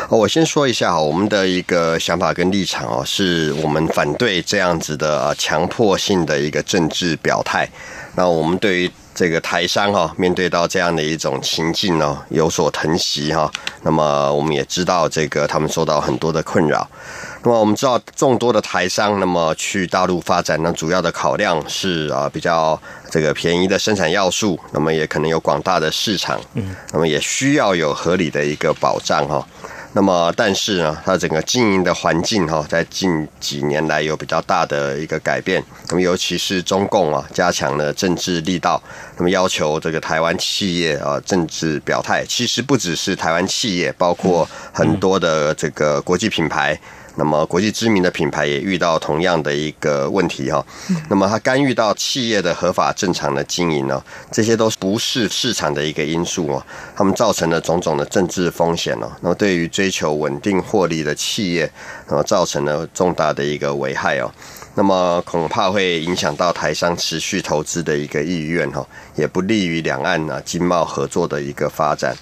[0.09, 3.53] 我先说一下我们的一个想法跟立场哦，是。
[3.63, 7.69] 我们反对这样子的强迫性的一个政治表态。
[8.15, 13.51] 那我们对于这个台商哈，面对到这样的一种情境呢，有所疼惜哈。
[13.83, 16.89] 那么我们也知道，这个他们受到很多的困扰。
[17.43, 22.79] 那么我们知道，众多的台商那么去大陆发展，那主要的考量是啊，比较
[23.11, 29.47] 这个便宜的生产要素，那么也可能有广大的市场，嗯，那么也需要有合理的一个保障哈。
[29.93, 35.61] 那么，但是呢，它整个经营的环境哈，在近几年来有比较大的一个改变。
[35.89, 38.81] 那么，尤其是中共啊，加强了政治力道，
[39.17, 42.25] 那么要求这个台湾企业啊，政治表态。
[42.29, 46.79] 其实不只是台湾企业，包括很多的这个国际品牌。
[47.21, 50.65] 那么，国际知名的品牌也遇到同样的一个问题哈。
[51.11, 54.03] 那么，它干预到企业的合法正常的经营呢？
[54.33, 56.67] 这些都不是市场的一个因素哦。
[56.97, 59.13] 他们造成了种种的政治风险哦。
[59.21, 61.71] 那么，对于追求稳定获利的企业，
[62.09, 64.33] 那么造成了重大的一个危害哦。
[64.75, 72.17] 那么，恐怕会影响到台商持续投资的一个意愿哈，也不利于两岸啊经贸合作的一个发展。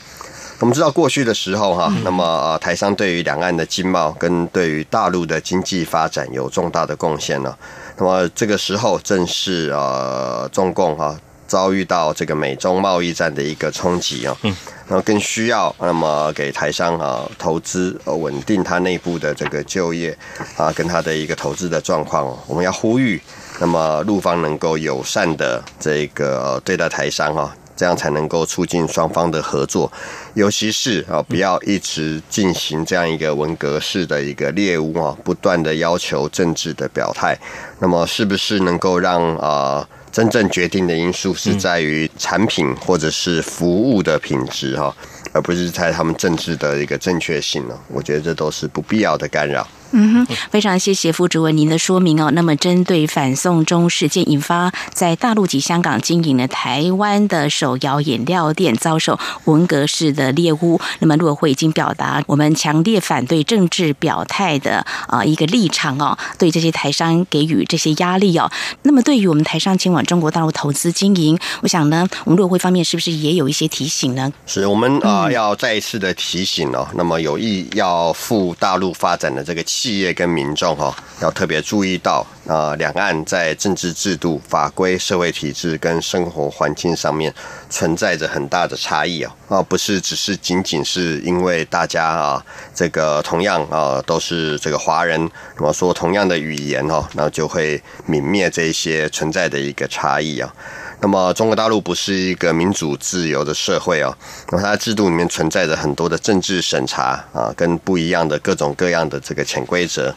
[0.60, 7.56] 我们知道过去的时候哈，那么呃台商对于两岸的经贸跟对于大陆的经济发展有重大的贡献了。
[7.96, 11.16] 那么这个时候正是呃中共哈
[11.46, 20.16] 遭遇到这个美中贸易战的一个冲击啊，然后更需要那么给台商啊投资呃稳定它内部的这个就业
[20.56, 23.22] 啊跟它的一个投资的状况，我们要呼吁
[23.60, 27.54] 那么陆方能够友善的这个对待台商哈。
[27.78, 29.90] 这样才能够促进双方的合作，
[30.34, 37.38] 尤其是啊，不要一直进行这样一个文革式的一个猎物啊，不断的要求政治的表态。
[37.78, 44.92] 那么，是不是能够让啊，真正决定的因素是在于产品或者是服务的品质哈，
[45.32, 47.78] 而不是在他们政治的一个正确性呢？
[47.86, 49.64] 我觉得这都是不必要的干扰。
[49.90, 52.30] 嗯哼，非常谢谢副主委您的说明哦。
[52.32, 68.50] 那么，针对反送中事件引发在大陆及香港经营的台湾的手摇饮料店遭受文革式的猎污，那么陆委会已经表达我们强烈反对政治表态的啊一个立场哦，对这些台商给予这些压力哦。
[68.82, 74.30] 那么，对于我们台商前往中国大陆投资经营，我想呢，我们陆委会方面是不是也有一些提醒呢？
[74.46, 76.86] 是我们啊要再一次的提醒哦。
[76.94, 79.77] 那么有意要赴大陆发展的这个企。
[79.78, 87.32] 企业跟民众哈，要特别注意到啊，两岸在政治制度、法规、社会体制跟生活环境上面
[87.70, 100.52] 存在着很大的差异哦，啊，不是只是仅仅是因为大家啊，这个同样啊都是这个华人，那么说同样的语言哈，那就会泯灭这些存在的一个差异啊。
[101.00, 104.12] 那么中国大陆不是一个民主自由的社会哦，
[104.50, 110.12] 那么它的制度里面存在着很多的政治审查啊，跟不一样的各种各样的这个潜规则，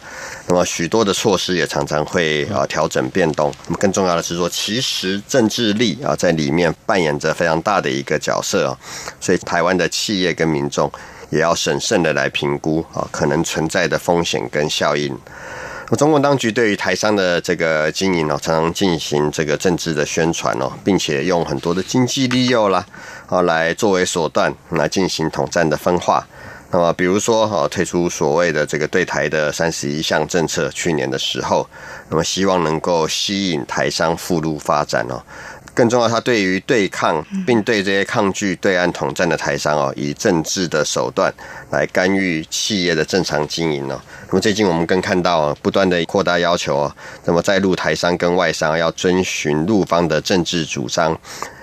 [0.47, 3.53] 那么许多的措施也常常会啊调整变动。
[3.67, 8.77] 那么更重要的是说，其实政治力啊在里面扮演着非常大的一个角色啊，
[9.19, 10.91] 所以台湾的企业跟民众
[11.29, 15.15] 也要审慎的来评估啊可能存在的风险跟效应。
[15.97, 22.85] 中国当局对于台商的这个经营呢，常常进行这个政治的宣传哦，并且用很多的经济利诱啦，
[23.27, 26.25] 啊，来作为手段来进行统战的分化。
[26.73, 31.67] 那么，比如说哈，推出所谓的这个对台的三十一项政策，去年的时候，
[32.07, 35.21] 那么希望能够吸引台商赴陆发展哦。
[35.73, 41.33] 更重要，他对于对抗并对这些抗拒对岸统战的台商哦，以政治的手段
[41.71, 43.99] 来干预企业的正常经营哦。
[44.27, 51.17] 那么最近我们更看到不断的扩大要求哦，那么在陆台商跟外商要遵循陆方的政治主张，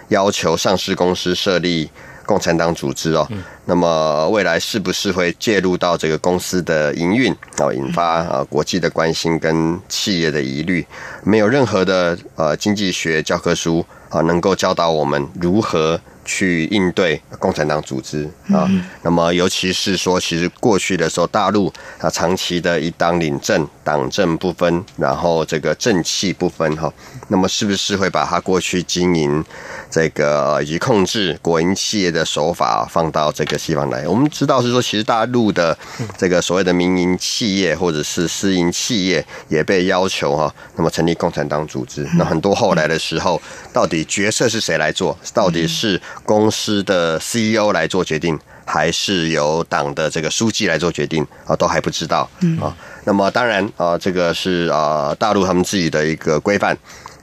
[0.09, 1.91] 要求上市公司设立
[2.29, 3.27] 共产党组织哦。
[3.65, 10.87] 那么未来是不是会介入到这个公司的营运啊，引发啊国际的关心跟企业的疑虑？
[11.25, 13.85] 没有任何的呃经济学教科书。
[14.11, 18.71] 啊，能够教导我们如何去应对共产党组织啊。
[19.03, 26.93] 那么，尤其是说，其实过去的时候，大陆啊长期的一党领政、党政不分，然后这个政气不分哈。
[27.29, 29.43] 那么，是不是会把他过去经营
[29.91, 34.07] 这个以及控制国营企业的手法放到这个西方来？
[34.07, 35.77] 我们知道是说，其实大陆的
[36.19, 42.07] 这个所谓的民营企业或者是私营企业也被要求哈，那么成立共产党组织。
[42.19, 43.41] 那很多后来的时候，
[43.73, 45.17] 到底角色是谁来做？
[45.33, 51.57] 到底是公司的 CEO 来做决定，还是由党的这个书记来做决定啊？
[51.57, 52.29] 都还不知道
[52.61, 52.75] 啊。
[53.05, 56.77] 那么当然啊，这个是啊大陆他们自己的一个规范。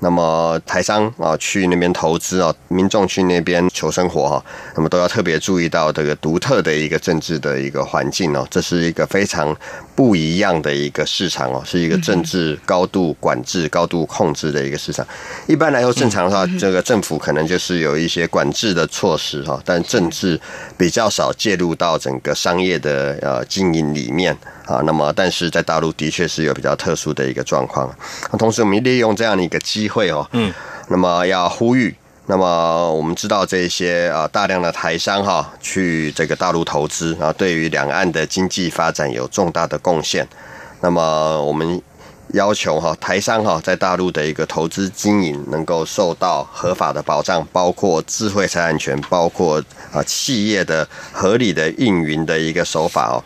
[0.05, 9.55] 那么台商啊去那边投资啊，民众去那边求生活哈，那么都要特别注意到这个独特的一个政治的一个环境哦，这是一个非常
[9.95, 15.03] 不一样的一个市场哦，是一个政治高度管制、高度控制的一个市场。
[15.47, 20.39] 一般来说，正常的话，这个政府可能就是有一些管制的措施哈，但政治
[20.77, 24.37] 比较少介入到整个商业的呃经营里面。
[24.65, 27.93] 啊，那么但是在大陆的确是有比较特殊的一个状况。
[28.31, 30.51] 那同时，我们利用这样的一个机会哦，嗯，
[30.89, 40.27] 那么要呼吁，那么我们知道这些啊大量的台商哈去这个大陆投资啊，对于两岸的经济发展有重大的贡献。
[40.81, 41.81] 那么我们
[42.33, 49.63] 要求哈台商哈在大陆的一个投资经营能够受到合法的保障，包括智慧财产权，包括
[49.93, 53.23] 啊企业的合理的运营的一个手法哦。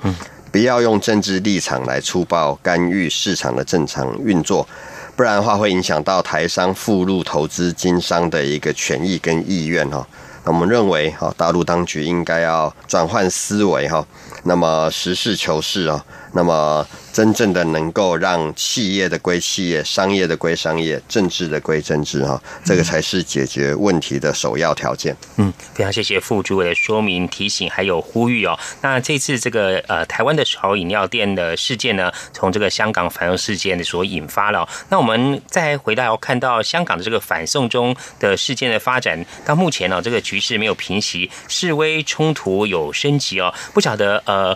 [0.52, 4.68] 不要用政治立场来粗暴干预市场的正常运作，
[5.16, 10.06] 不然的话会影响到台商赴陆投资经商的一个权益跟意愿哈。
[10.44, 14.06] 那我们认为哈，大陆当局应该要转换思维哈，
[14.44, 16.04] 那么实事求是啊。
[16.34, 25.16] 那么，真正的能够让企业的归企业、商业的归商业、政治的归政治，哈，这个才是解决问题的首要条件。
[25.38, 28.58] 嗯，非常谢谢副主委的说明、提醒还有呼吁哦。
[28.82, 34.68] 那这次这个呃台湾的炒饮料店的事件呢，从这个香港反送事件所引发了。
[34.90, 43.54] 那我们再回到看到香港的这个反送中的事件的发展，到目前呢，这个局势没有平息，示威冲突有升级哦。
[43.74, 44.56] 不晓得呃。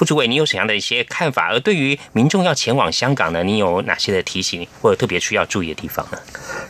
[0.00, 1.48] 副主委，你有怎样的一些看法？
[1.50, 6.18] 而对于民众要前往香港呢，你有哪些的提醒或者特别需要注意的地方呢？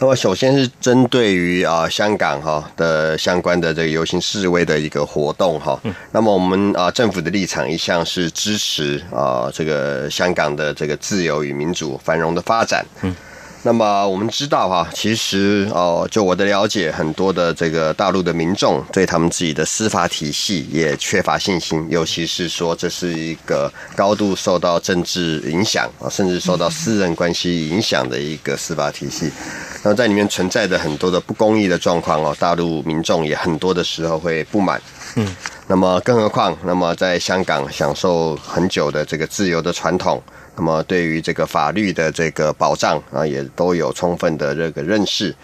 [0.00, 12.84] 那么，首先是针对于啊香港哈的相关的这个游行示威的一个活动哈，那么我们啊政府的立场一向是支持啊这个香港的这个自由与民主繁荣的发展。
[13.02, 13.14] 嗯。
[13.62, 29.30] 那么我们知道哈，其实哦，就我的了解，很多的这个大陆的民众对他们自己的司法体系也缺乏信心，尤其是说这是一个高度受到政治影响啊，甚至受到私人关系影响的一个司法体系。
[29.82, 34.80] 那在里面存在的很多的不公义的状况哦，大陆民众也很多的时候会不满。
[35.16, 35.36] 嗯，
[35.66, 40.22] 那么更何况，那么在香港享受很久的这个自由的传统。
[40.56, 45.34] 那么，对于这个法律的这个保障啊，也都有充分的这个认识。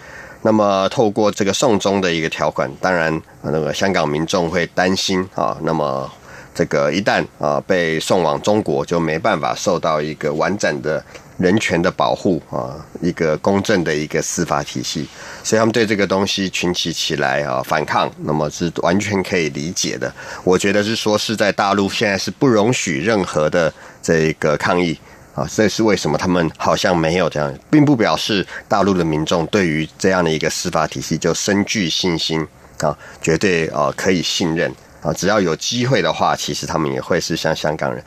[0.43, 5.57] 那么，透过这个送终的一个条款，当然，那个香港民众会担心啊。
[5.63, 6.09] 那么，
[6.53, 11.03] 这个一旦啊被送往中国，就没办法受到一个完整的。
[11.37, 15.07] 人权的保护啊，一个公正的一个司法体系，
[15.43, 20.11] 所以他们对这个东西群起起来啊反抗，那么是完全可以理解的。
[20.43, 23.71] 我觉得是说是在大陆现在是不容许任何的
[24.01, 24.97] 这个抗议
[25.35, 32.45] 啊，这是为什么他们好像没有这样，并不表示大陆的民众对于这样的一个司法体系就深具信心
[32.79, 34.73] 啊，绝对啊可以信任。
[35.01, 38.03] 啊，只要有机会的话，其实他们也会是像香港人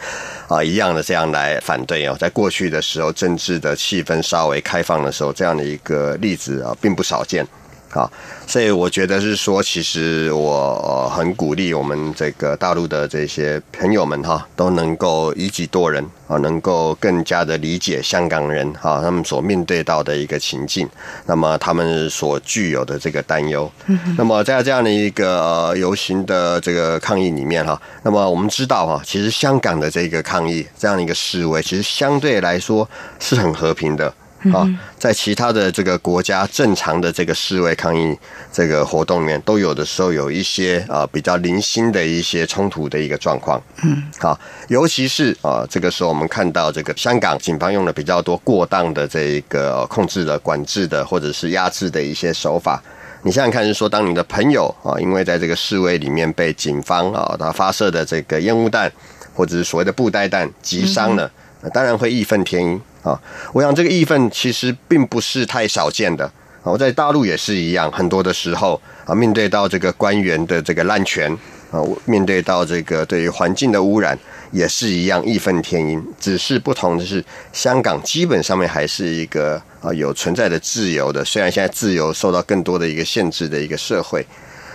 [0.48, 2.16] 啊一样的这样来反对哦。
[2.18, 7.46] 在过去的时候，政治的气氛稍微开放的时候，这样的一个例子啊，并不少见。
[7.90, 8.08] 啊，
[8.46, 20.88] 所以我觉得是说，其实我很鼓励我们这个大陆的这些朋友们哈，都能够以己度人啊，能够更加的理解香港人哈，他们所面对到的一个情境，
[21.26, 23.70] 那么他们所具有的这个担忧。
[24.16, 32.88] 那么在这样的一个游行的这个抗议里面哈，那么我们知道哈，其实香港的这个抗议这样的一个示威，其实相对来说
[33.18, 34.14] 是很和平的。
[34.54, 34.66] 啊，
[34.98, 38.18] 在其他的这个国家正常的这个示威抗议
[38.50, 43.62] 这个活动里面，都有的时候有一些啊比较零星的一些冲突的一个状况。
[43.84, 44.38] 嗯，好，
[44.68, 52.82] 尤其是啊这个时候我们看到这个香港警方用了比较多过当的这一个控制的、管制的或者是压制的一些手法。
[53.22, 58.90] 你想想看，是说当你的朋友啊，因为在这个示威里面被警方啊他发射的这个烟雾弹
[59.34, 61.30] 或者是所谓的布袋弹击伤了，
[61.74, 62.80] 当然会义愤填膺。
[63.02, 63.18] 啊，
[63.52, 66.24] 我想这个义愤其实并不是太少见的
[66.62, 71.32] 啊，我在大陆也是一样，很多的时候啊，面对到这个官员的这个滥权
[71.70, 74.18] 啊，面对到这个对于环境的污染，
[74.50, 76.04] 也是一样义愤填膺。
[76.20, 84.26] 只是不同的是，香港基本上面还是一个啊有存在的自由的，虽然现在自由受到更多的一个限制的一个社会。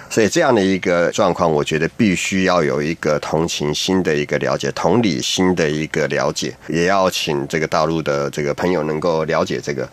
[0.07, 9.87] 所以这样的一个状况，我觉得必须要有一个同情心的一个了解，同理心的一个了解，也要请这个大陆的这个朋友能够了解这个。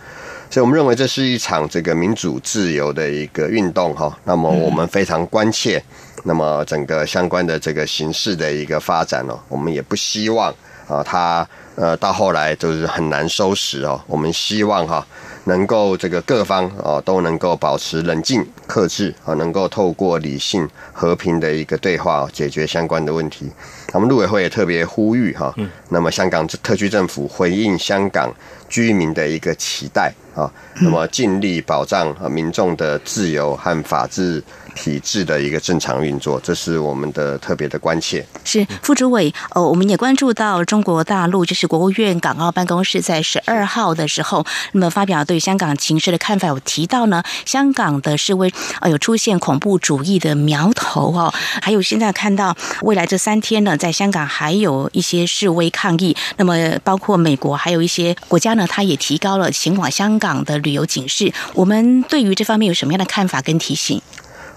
[0.51, 4.17] 所以我们认为这是一场这个民主自由的一个运动哈。
[4.25, 5.83] 那么我们非常关切，
[6.25, 10.55] 那么整个相关的这个形势的一个发展哦，我们也不希望。
[10.87, 13.99] 啊，它呃到后来就是很难收拾哦。
[14.07, 15.05] 我们希望哈。
[15.45, 23.51] 能够这个各方啊都能够保持冷静克制啊，能够透过理性和平的一个对话解决相关的问题。
[23.93, 25.55] 我们陆委会也特别呼吁哈，
[25.89, 28.33] 那么香港特区政府回应香港
[28.69, 34.43] 居民的一个期待啊，那么尽力保障啊民众的自由和法治。
[34.75, 38.27] 体制的一个正常运作，这是我们的特别的关切。
[38.45, 61.33] 是副主委，呃，我们也关注到中国大陆，就是国务院港澳办公室在十二号的时候，那么发表对香港情势的看法，有提到呢，香港的示威呃有出现恐怖主义的苗头哦，还有现在看到未来这三天呢，在香港还有一些示威抗议，那么包括美国还有一些国家呢，它也提高了前往香港的旅游警示。
[61.55, 64.01] 我们对于这方面有什么样的看法跟提醒？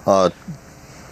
[0.06, 0.30] 呃，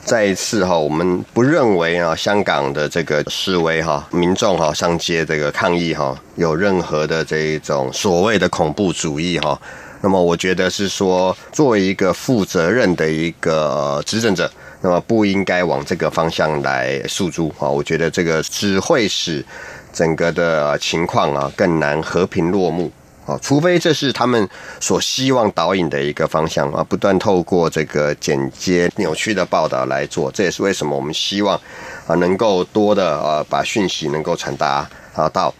[0.05, 9.61] 再一次哈，我们不认为啊，香港的这个示威哈，民众哈上街这个抗议哈，有任何的这一种所谓的恐怖主义哈。
[10.01, 14.49] 那么，我觉得是说，作为一个负责任的一个执政者，
[14.80, 17.66] 那么不应该往这个方向来诉诸啊。
[17.68, 19.45] 我觉得这个只会使
[19.92, 22.92] 整个的情况啊更难和平落幕。
[23.27, 24.49] 啊，除非这是他们
[24.81, 31.59] 所希望导引的一个方向啊，不断透过这个简洁扭曲的报道来做，这也是为什么我们希望
[32.07, 35.53] 啊能够多的啊把讯息能够传达啊到。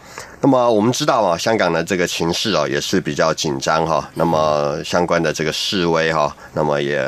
[0.43, 7.03] 那么我们知道啊，香港的这个情势啊也是比较紧张哈，那么相关的这个示威哈，那么也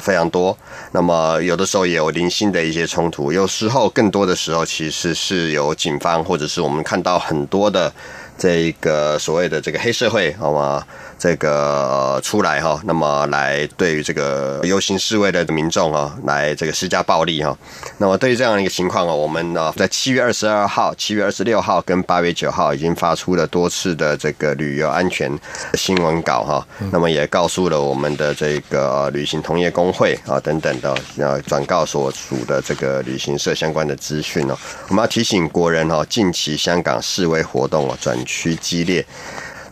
[0.00, 0.56] 非常多，
[0.92, 7.92] 那么有的时候也有零星的一些冲突，有时候更多的时候其实是有警方或者是我们看到很多的。
[8.40, 10.82] 这个所谓的这个黑社会，好吗？
[11.20, 17.54] 这个出来哈，那么来对于这个游行示威的民众啊，来这个施加暴力哈。
[17.98, 25.30] 那么对于这样的一个情况啊，我们呢在七月二十二号、七月二十六号跟八月九号已经发出了多次的这个旅游安全
[25.74, 26.66] 新闻稿哈。
[26.90, 34.56] 那么也告诉了我们的这个旅行同业工会啊等等的呃转告所属的这个旅行社相关的资讯哦。
[34.88, 39.04] 我们要提醒国人哈，近期香港示威活动啊转趋激烈。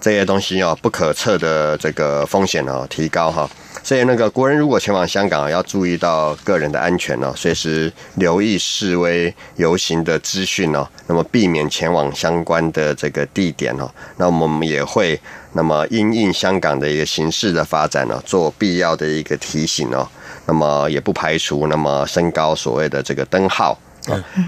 [0.00, 3.48] 这些东西哦，不可测的这个风险哦提高哈，
[3.82, 13.90] 所以那个国人如果前往香港，要注意到个人的安全哦，随时留意示威游行的资讯哦，那么避免前往相关的这个地点哦。
[14.16, 15.20] 那我们也会
[15.52, 20.08] 那么因应香港的一个形势的发展呢，做必要的一个提醒哦。
[20.46, 23.78] 那么也不排除那么升高所谓的这个灯号。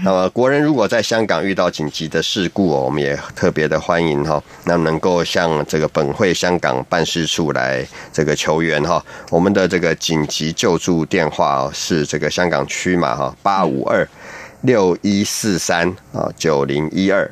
[0.03, 9.03] 那么国人如果在香港遇到紧急的事故哦，我们也特别的欢迎哈，那能够向这个本会香港办事处来这个求援哈。
[9.29, 14.07] 我们的这个紧急救助电话是这个香港区嘛哈，八五二
[14.61, 17.29] 六一四三啊九零一二。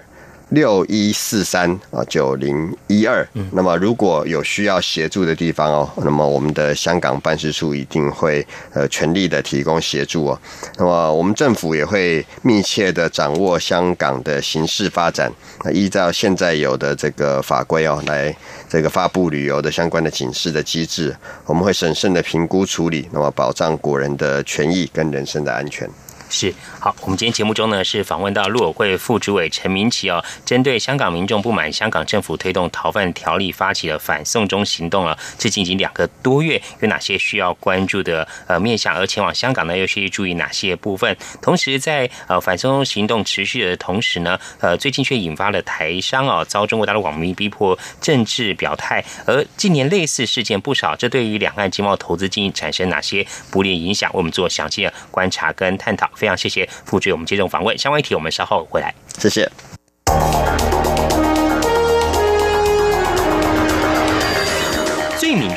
[0.49, 10.41] 六一四三啊九零一二，那么如果有需要协助的地方哦，那么我们的香港办事处一定会呃全力的提供协助哦。
[10.77, 15.31] 那么我们政府也会密切的掌握香港的形势发展，
[15.63, 18.35] 那依照现在有的这个法规哦，来
[18.67, 25.87] 这个发布旅游的相关的警示的机制，我们会审慎的评估处理，那么保障国人的权益跟人身的安全。
[26.29, 38.95] 是好，我们今天节目中呢是访问到陆委会副主委陈明奇哦，针对香港民众不满香港政府推动逃犯条例发起了反送中行动了，至今已经两个多月，有哪些需要关注的呃面向？
[38.95, 41.17] 而前往香港呢，又需要注意哪些部分？
[41.41, 54.11] 同时在呃反送中行动持续的同时呢，呃最近却引发了台商哦遭中国大陆网民逼迫政治表态，而近年类似事件不少，这对于两岸经贸投资经营产生哪些不利影响？
[54.13, 56.07] 我们做详细的观察跟探讨。
[56.19, 58.93] 非常谢谢傅局，我们接种访问相关议题，我们稍后回来。
[59.17, 59.49] 谢谢。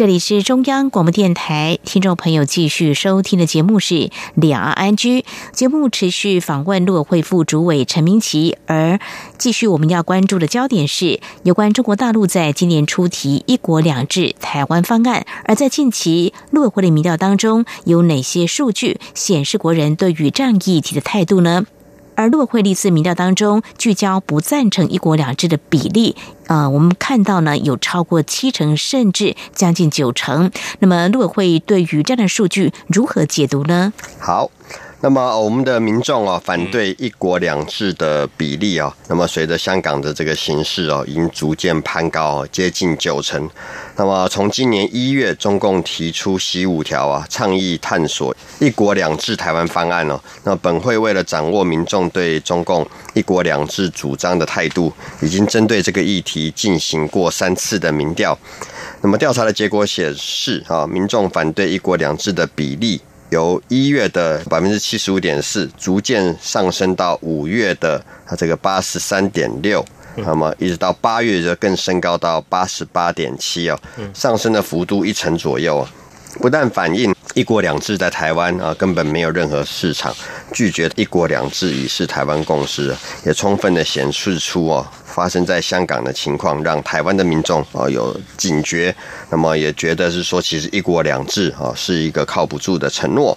[0.00, 3.94] 这里是中央广播电台，听众朋友继续收听的节目是
[4.34, 5.20] 《两岸安居》。
[5.52, 8.98] 节目持续访问陆委会副主委陈明奇，而
[9.36, 15.26] 继续我们要关注的焦点是有关中国大陆在今年出题“一国两制”台湾方案。
[15.44, 21.66] 而在近期陆委会的民调当中，有哪些数据显示国人对于这样议题的态度呢？
[22.20, 26.14] 而陆委会历次民调当中，聚焦不赞成“一国两制”的比例。
[26.48, 30.50] 呃，我们看到呢，有超过七成，甚至将近九成。
[30.80, 33.94] 那么，陆委会对于这样的数据如何解读呢？
[34.18, 34.50] 好。
[35.02, 43.48] 那么我们的民众啊，反对一国两制的比例啊，那么随着香港的这个形势哦，已经逐渐攀高，接近九成。
[43.96, 50.20] 那么从今年一月，中共提出“习五条”啊，倡议探索一国两制台湾方案哦。
[50.44, 54.92] 那本会为了掌握民众对中共一国两制主张的态度，
[55.22, 58.38] 已经针对这个议题进行过三次的民调。
[59.00, 63.00] 那么调查的结果显示啊，民众反对一国两制的比例。
[63.30, 69.84] 由一月的百分之七十五点四，逐渐上升到五月的它这个八十三点六，
[70.16, 73.78] 那么一直到八月就更升高到八十八点七哦，
[74.12, 75.90] 上升的幅度一成左右啊。
[76.40, 80.14] 不但反映一国两制在台湾啊根本没有任何市场，
[80.52, 84.86] 拒绝一国两制已是台湾共识，也充分的显示出哦
[85.20, 88.94] 发生在香港的情况，让台湾的民众啊有警觉，
[89.28, 93.36] 那么也觉得是说其实一国两制啊是一个靠不住的承诺。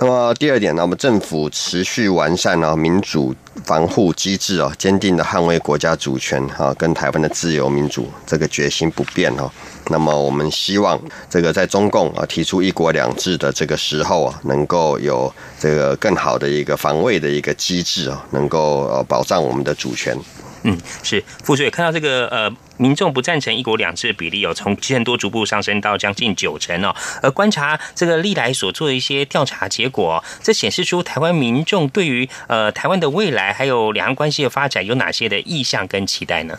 [0.00, 3.32] 那么第二点呢，我们政府持续完善了民主
[3.64, 9.48] 防护机制啊，坚定的捍卫国家主权啊，跟台湾的自由民主这个决心不变哦。
[9.88, 11.00] 那么我们希望
[11.30, 20.18] 这个在中共啊提出一国两制的这个时候啊，能够有这个更好的一个防卫的一个机制啊，能够呃保障我们的主权。
[20.66, 22.52] 嗯，是傅水看到这个呃。
[22.76, 26.94] 民众不赞成一国两制的比例有从七成多逐步上升到将近九成哦。
[27.22, 36.58] 而观察这个历来所做的一些调查结果，这显示出台湾民众对于呃台湾的未来还有两岸关系的发展有哪些的意向跟期待呢？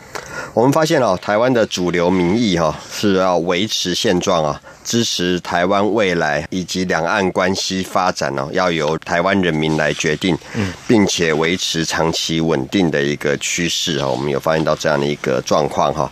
[0.54, 14.08] 我们发现哦，台湾的主流民意哈是要维持现状啊，支持台湾未来以及两岸关系发展哦，要由台湾人民来决定，嗯，并且维持长期稳定的一个趋势啊。
[14.08, 16.07] 我们有发现到这样的一个状况哈。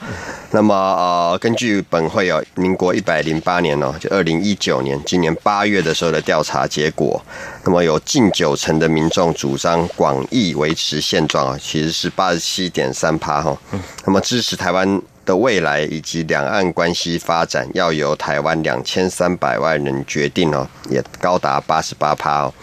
[0.51, 7.20] 那么呃，根据本会哦，民国一百零八年哦，就二零一九年今年八月的时候的调查结果，
[7.64, 13.57] 那么有近九成的民众主张广义维持现状啊，其实是八十七点三趴哈。
[14.05, 22.55] 那么支持台湾的未来以及两岸关系发展要由台湾两千三百万人决定哦，也高达八十八趴哦。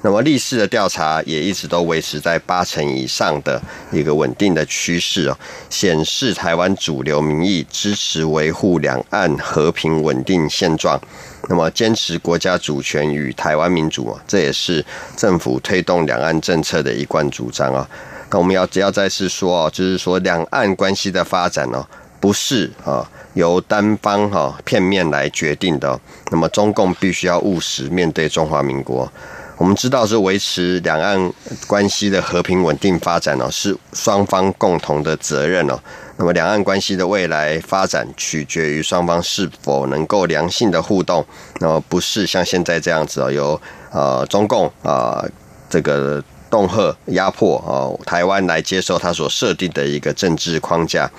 [0.00, 5.36] 那么历史的调查也一直都维持在八成以上的一个稳定的趋势哦，
[5.68, 11.00] 显示台湾主流民意支持维护两岸和平稳定现状，
[11.48, 14.84] 那么坚持国家主权与台湾民主啊，这也是
[15.16, 17.88] 政府推动两岸政策的一贯主张啊。
[18.30, 21.84] 那我们要只要再次说哦，就是说两岸关系的发展呢，
[22.20, 25.98] 不是啊由单方哈片面来决定的，
[26.30, 29.10] 那么中共必须要务实面对中华民国。
[29.58, 31.32] 我们知道，是维持两岸
[31.66, 35.76] 关系的和平稳定发展哦，是双方共同的责任哦。
[36.16, 41.26] 那么，两岸关系的未来发展取决于双方是否能够良性的互动，
[41.58, 45.24] 那么不是像现在这样子哦，由呃中共啊
[45.68, 51.10] 这个恫吓压迫啊台湾来接受他所设定的一个政治框架。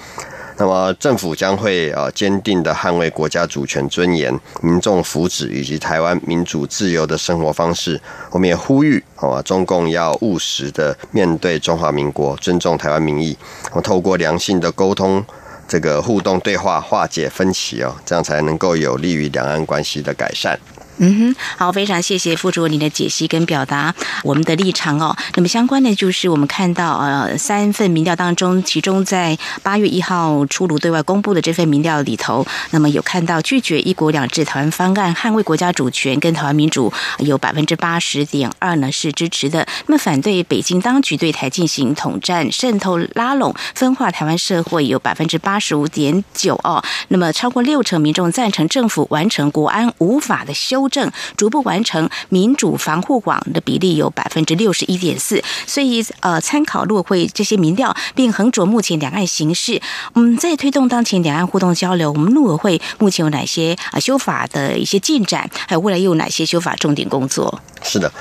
[0.59, 7.99] 那么政府将会啊坚定的捍卫国家主权尊严、民众福祉以及台湾民主自由的生活方式。
[8.31, 13.37] 我们也呼吁啊中共要务实的面对中华民国，尊重台湾民意，
[13.81, 15.23] 透过良性的沟通、
[15.65, 20.59] 这个互动对话化解分歧哦，这样才能够有利于两岸关系的改善。
[21.01, 25.15] 嗯哼，好，非常谢谢副主您的解析跟表达我们的立场哦。
[25.35, 46.83] 那么相关的就是我们看到呃三份民调当中，其中在八月一号出炉对外公布的这份民调里头，那么有看到拒绝一国两制台湾方案、捍卫国家主权跟台湾民主有百分之八十点二呢是支持的，那么反对北京当局对台进行统战、渗透、拉拢、分化台湾社会有百分之八十五点九哦。
[47.07, 50.88] 那么超过六成民众赞成政府完成国安无法的修。
[50.89, 55.41] 正，逐步完成民主防护网的比例有百分之六十一点四。
[55.65, 59.81] 所以呃，参考陆委会这些民调，并横着目前两岸形势，
[60.15, 67.61] 嗯，在推动当前两岸互动交流，我们陆委会目前有哪些啊修法的一些进展，还有未来又有哪些修法重点工作？
[67.81, 68.11] 是的。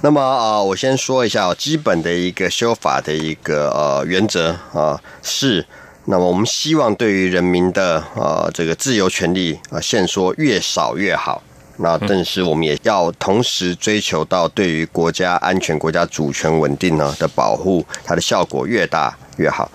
[0.00, 5.64] 那么啊，我先说一下基本的一个修法的一个呃原则啊，是
[6.04, 11.42] 那么我们希望对于人民的啊这个自由权利啊限缩越少越好。
[11.76, 19.70] 那但是我们也要同时追求到对于国家安全、国家主权稳定呢的保护，它的效果越大越好。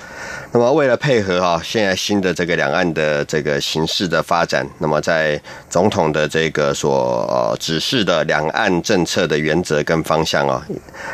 [0.52, 5.40] 那么，为了配合哈现在新的这个两岸的这个形势的发展，那么在
[5.70, 10.66] 总统的这个所呃指示的两岸政策的原则跟方向啊，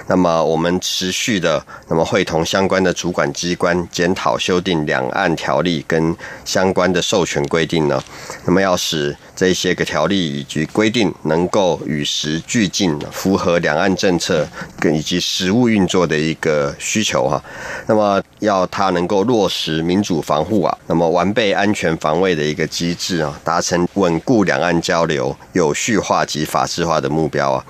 [0.07, 6.15] 那么我们持续的那么会同相关的主管机关检讨修订两岸条例跟
[6.45, 8.01] 相关的授权规定呢，
[8.45, 14.47] 那么要使这些个条例以及规定能够与时俱进，符合两岸政策
[14.79, 17.43] 跟以及实务运作的一个需求哈，
[17.87, 19.25] 那么要它能够。
[19.25, 27.65] 落实民主防护啊，那么完备安全防卫的一个机制啊，达成稳固两岸交流、有序化及法治化的目标啊。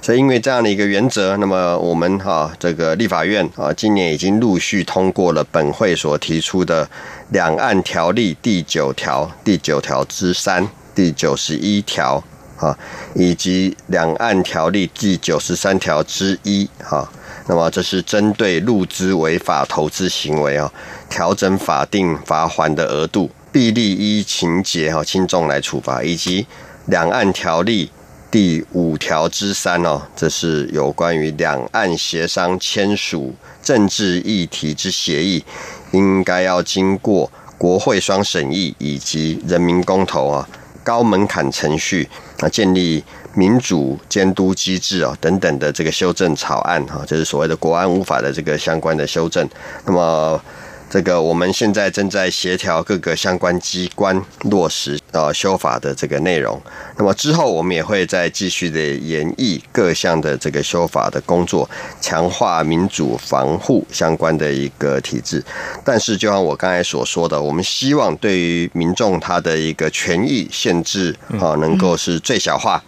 [0.00, 6.86] 所以，因为这样的一个原则，那么我们哈这个立法院啊，今年已经陆续通过了本会所提出的
[7.30, 10.64] 《两岸条例》第九条、第九条之三、
[10.94, 12.22] 第九十一条
[12.56, 12.76] 啊，
[13.14, 17.10] 以及《两岸条例》第九十三条之一哈。
[17.46, 20.70] 那么，这是针对入资违法投资行为啊，
[21.08, 26.46] 调整法定罚还的额度，必利依情节哈轻重来处罚，以及
[26.86, 27.90] 两岸条例
[28.30, 35.42] 第五条之三哦，这是有关于两岸协商签署政治议题之协议，
[35.90, 37.28] 应该要经过
[37.58, 40.48] 国会双审议以及人民公投啊，
[40.82, 42.08] 高门槛程序
[42.38, 43.04] 啊，建立。
[43.32, 49.48] 民主监督机制啊，等等的这个修正草案哈，就是所谓的国安无法的这个相关的修正。
[49.84, 50.42] 那么，
[50.90, 54.20] 这个我们现在正在协调各个相关机关
[54.50, 56.60] 落实呃修法的这个内容。
[56.96, 61.70] 那么之后，我们也会再继续的演绎各项的这个修法的工作，
[62.00, 65.40] 强化民主防护相关的一个体制。
[65.84, 72.82] 但是，就像我刚才所说的，我们希望对于民众他的一个权益限制啊，能够是最小化。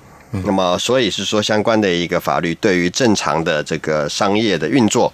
[0.44, 5.12] 那么，所以是说，相关的一个法律对于正常的这个商业的运作，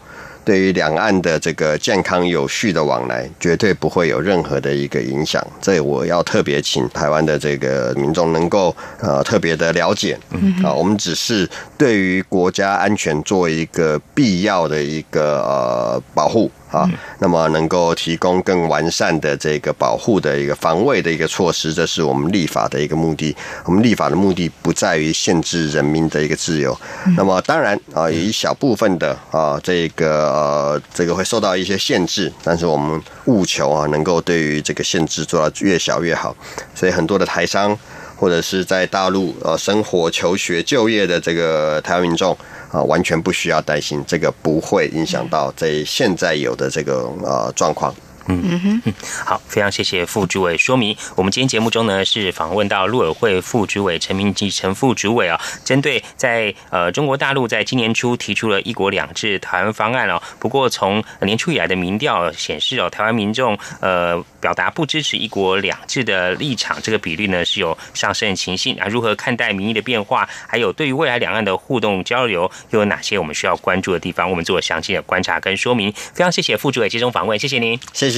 [0.48, 5.46] 对于两岸的这个健康有序的往来，绝对不会有任何的一个影响。
[5.60, 10.18] 这我要特别请台湾的这个民众能够呃特别的了解
[10.64, 11.46] 啊，我们只是
[11.76, 16.50] 对于国家安全做一个必要的一个呃保护。
[16.70, 16.88] 啊，
[17.20, 23.34] 那么能够提供更完善的这个保护的一个防卫的一个措施，这是我们立法的一个目的。
[23.64, 26.78] 我们立法的目的不在于限制人民的一个自由。
[27.16, 36.36] 那么当然啊，有一小部分的啊，这个呃，这个会受到一些限制，但是我们务求啊，能够对于这个限制做到越小越好。
[36.74, 37.76] 所以很多的台商
[38.14, 42.36] 或者是在大陆呃生活、求学、就业的这个台湾民众。
[42.70, 47.94] 啊，完全不需要担心，这个不会影响到这现在有的这个呃状况。
[48.28, 48.92] 嗯哼，
[49.24, 50.94] 好，非常谢谢副主委说明。
[51.16, 60.20] 我们今天节目中呢是访问到陆委会副主委陈明基陈副主委啊，针对在呃中国大陆在今年初提出了一国两制台湾方案哦。
[60.38, 68.86] 不过从年初以来的民调显示哦，台湾民众呃表达不支持一国两制的立场，这个比率呢是有上升的情形啊。
[68.88, 70.28] 如何看待民意的变化？
[70.46, 74.28] 还有对于未来两岸的互动交流，又有哪些我们需要关注的地方？
[74.28, 75.90] 我们做详细的观察跟说明。
[76.12, 78.17] 非常谢谢副主委接中访问，谢谢您，谢谢。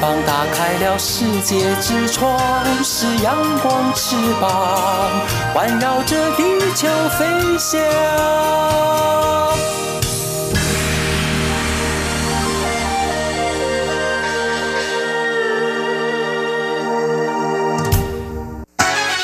[0.00, 2.38] 膀打开了世界之窗，
[2.82, 5.10] 是阳光翅膀
[5.54, 6.42] 环绕着地
[6.74, 7.26] 球飞
[7.58, 7.80] 翔。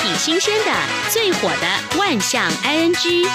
[0.00, 0.72] 挺新鲜的，
[1.10, 3.26] 最火的万象 ING。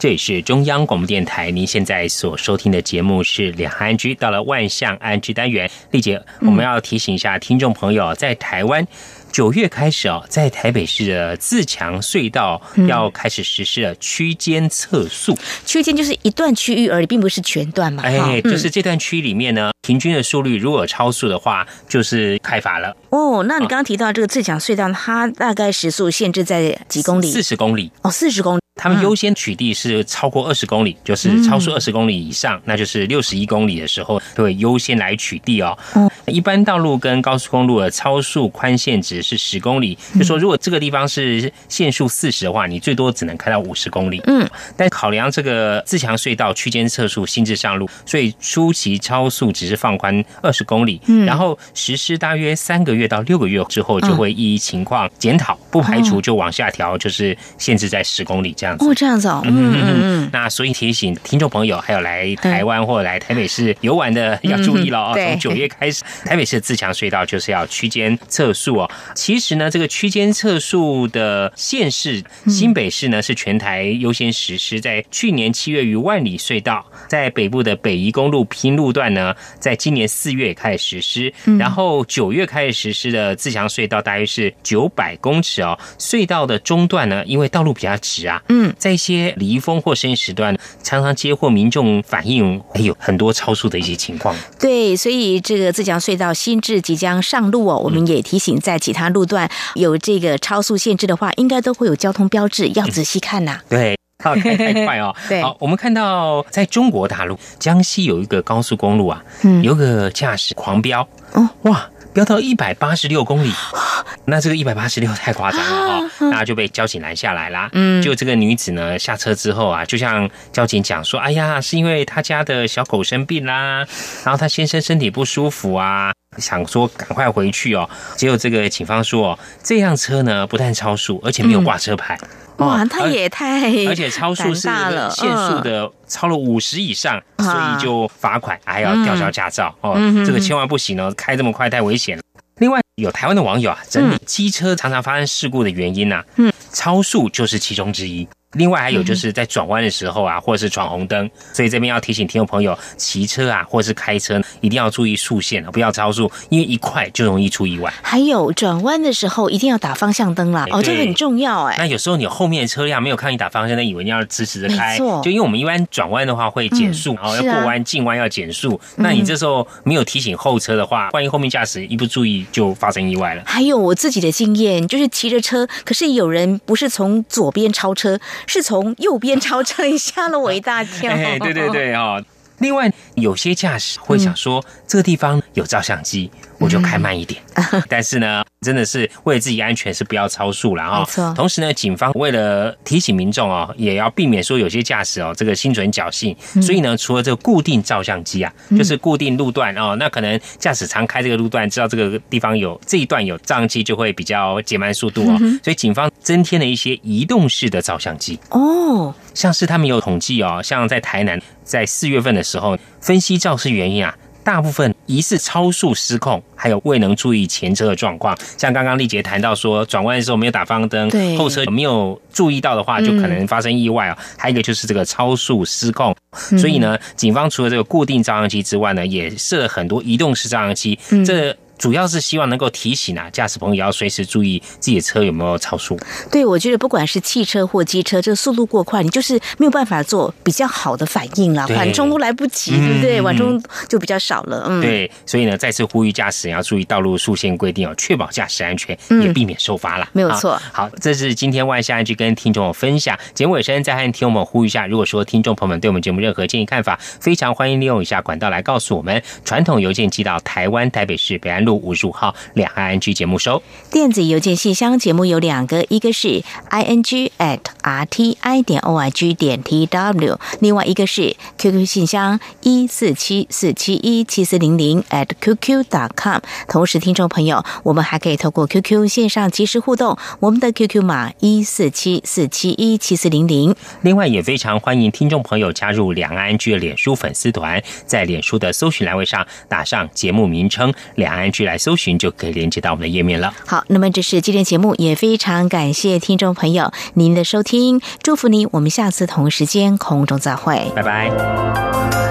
[0.00, 4.14] 这里是中央广播电台，您现在所收听的节目是两岸居。
[4.14, 8.88] 到了万象安居单元，丽姐，我们要提醒一下听众朋友，在台湾。
[9.30, 15.36] 九月开始哦，在台北市的自强隧道要开始实施了区间测速。
[15.66, 18.02] 区间就是一段区域而已，并不是全段嘛。
[18.02, 22.96] 哎，就是这段区域里面呢，平均的速率如果超速的话，就是开罚了。
[23.10, 27.30] 哦，那你刚刚提到这个自强隧道，它大概时速限制在几公里？
[27.30, 27.92] 四十公里。
[28.00, 28.59] 哦，四十公里。
[28.80, 35.76] 他们优先取缔是超过二十公里，就是超速二十公里以上，那就是六十一公里的时候，会优先来取缔哦。
[36.24, 44.22] 一般道路跟高速公路的超速宽限值是十公里，就说如果这个地方是限速四十的话，你最多只能开到五十公里。
[44.26, 58.69] 嗯，但考量这个自强隧道区间测速新制上路，所以初期超速只是放宽二十公里，然后实施大约三个月到六个月之后，就会依情况检讨，不排除就往下调，就是限制在十公里这样。
[58.78, 60.30] 哦，这样子哦，嗯嗯嗯。
[60.32, 65.12] 那所以提醒听众朋友，还有来台湾或者来台北市游玩的要注意了哦。
[65.14, 68.90] 从九月开始，台北市的自强隧道就是要区间测速哦。
[69.14, 85.78] 其实呢，这个区间测速的县市，新北市呢是全台优先实施，在去年七月于万里隧道，在北部的北宜公路拼路段呢，在今年四月开始实施，然后九月开始实施的自强隧道大约是九百公尺哦。
[85.98, 88.59] 隧道的中段呢，因为道路比较直啊，嗯。
[88.62, 94.36] 嗯，在一些离峰或深夜时段，常常接获民众反映，有很多超速的一些情况。
[94.58, 103.60] 对，所以这个自强隧道新制即将上路哦，我们也提醒，在其他路段有这个超速限制的话，应该都会有交通标志，要仔细看呐。
[103.70, 105.16] 对，开太快哦。
[105.26, 109.24] 对，好，我们看到在中国大陆江西有一个高速公路啊，
[109.62, 111.88] 有个驾驶狂飙，哦，哇。
[112.12, 113.52] 飙到一百八十六公里，
[114.26, 117.68] 那这个一百八十六太夸张了哈，那就被交警拦下来啦。
[117.72, 123.86] 嗯，就这个女子呢下车之后啊，就像交警讲说：“哎呀，是因为她家的小狗生病啦，
[124.24, 132.18] 然后她先生身体不舒服啊，想说赶快回去哦。”结果这个警方说哦：“这辆车呢不但超速，而且没有挂车牌。”
[132.58, 139.94] 哇，他也太而且超速是限速的，超了五十以上，所以就罚款，还要吊销驾照哦。
[140.26, 142.22] 这个千万不行哦，开这么快太危险了。
[142.58, 148.28] 另外，有台湾的网友啊，整理机车常常发生事故的原因呐，嗯，超速就是其中之一。
[148.54, 157.92] 另外还有就是在转弯的时候啊，或者是闯红灯，所以这边要提醒听众朋友，骑车啊或者是开车一定要注意速线不要超速，因为一快就容易出意外。
[158.02, 161.76] 还有转弯的时候一定要打方向灯啦，哦，这个很重要哎。
[161.78, 173.44] 那有时候你后面的车辆没有看你打方向灯，以为你要直直的开，就因为我们一般转弯的话会减速，然后要过弯进弯要减速，那你这时候没有提醒后车的话，万一后面驾驶一不注意就发生意外了。
[173.46, 178.18] 还有我自己的经验，就是骑着车，可是有人不是从左边超车。
[178.46, 181.12] 是从右边超车，吓了我一大跳。
[181.40, 182.22] 对对对哦。
[182.58, 186.30] 另外，有些驾驶会想说，这个地方有照相机，
[186.60, 187.42] 我就开慢一点。
[187.88, 191.04] 但是呢，真的是为了自己安全，是不要超速了啊。
[191.34, 196.36] 同时呢，警方为了提醒民众哦，也要避免说有些驾驶哦，这个心存侥幸。
[196.62, 205.38] 所以呢，除了这个固定照相机啊，就是固定路段哦，那可能驾驶常开这个路段，知道这个地方有这一段有照相机，就会比较减慢速度哦。
[205.62, 211.40] 所以警方增添了一些移动式的照相机哦，像是他们有统计哦，像在台南。
[211.62, 218.36] 在四月份的时候，分析肇事原因啊，大部分疑似超速失控，还有未能注意前车的状况。
[218.56, 224.16] 像刚刚丽姐谈到说，转弯的时候没有打方向灯，后车没有注意到的话，就可能发生意外哦。
[224.36, 226.14] 还有一个就是这个超速失控。
[226.32, 230.98] 所以呢，警方除了这个固定照相机之外呢，也设了很多移动式照相机。
[231.26, 235.98] 这主要是希望能够提醒啊，驾驶朋友要随时注意自己的车有没有超速。
[236.30, 243.20] 对，我觉得不管是汽车或机车，这个速度过快，你就是没有办法做比较好的反应了，缓冲都来不及，对不对？
[243.22, 244.66] 缓冲就比较少了。
[244.68, 250.06] 嗯，对，所以呢，再次呼吁驾驶人要注意道路速限规定哦，确保驾驶安全，也避免受罚了。
[250.12, 250.60] 没有错。
[250.72, 253.18] 好，这是今天万安去跟听众分享。
[253.32, 259.22] 节目尾声再和听众们呼吁一下，如果说听众朋友们对我们节目任何建议看法，非常欢迎利用一下管道来告诉我们。
[259.46, 261.69] 传统邮件寄到台湾台北市北安路。
[261.70, 263.62] 路五十五号两岸 N G 节目收。
[263.92, 271.86] 电子邮件信箱节目有两个，一个是 i n g at r t i 点 o r g 点 t w，另外一个是 QQ
[271.86, 276.40] 信箱一四七四七一七四零零 at qq dot com。
[276.66, 283.74] 同时，听众朋友，我们还可以透过 QQ 线上及时互动，我们的 QQ 码一四七四七一七四零零。
[284.02, 293.52] 另外，也非常欢迎听众朋友加入两岸 N G 的脸书粉丝团，在脸书的搜寻栏位上打上节目名称“两岸 G” 来搜寻，就可以连接到我们的页面了。
[293.66, 302.29] 好，那么这是今天节目，也非常感谢听众朋友您的收听，祝福您，我们下次同时间空中再会，拜拜。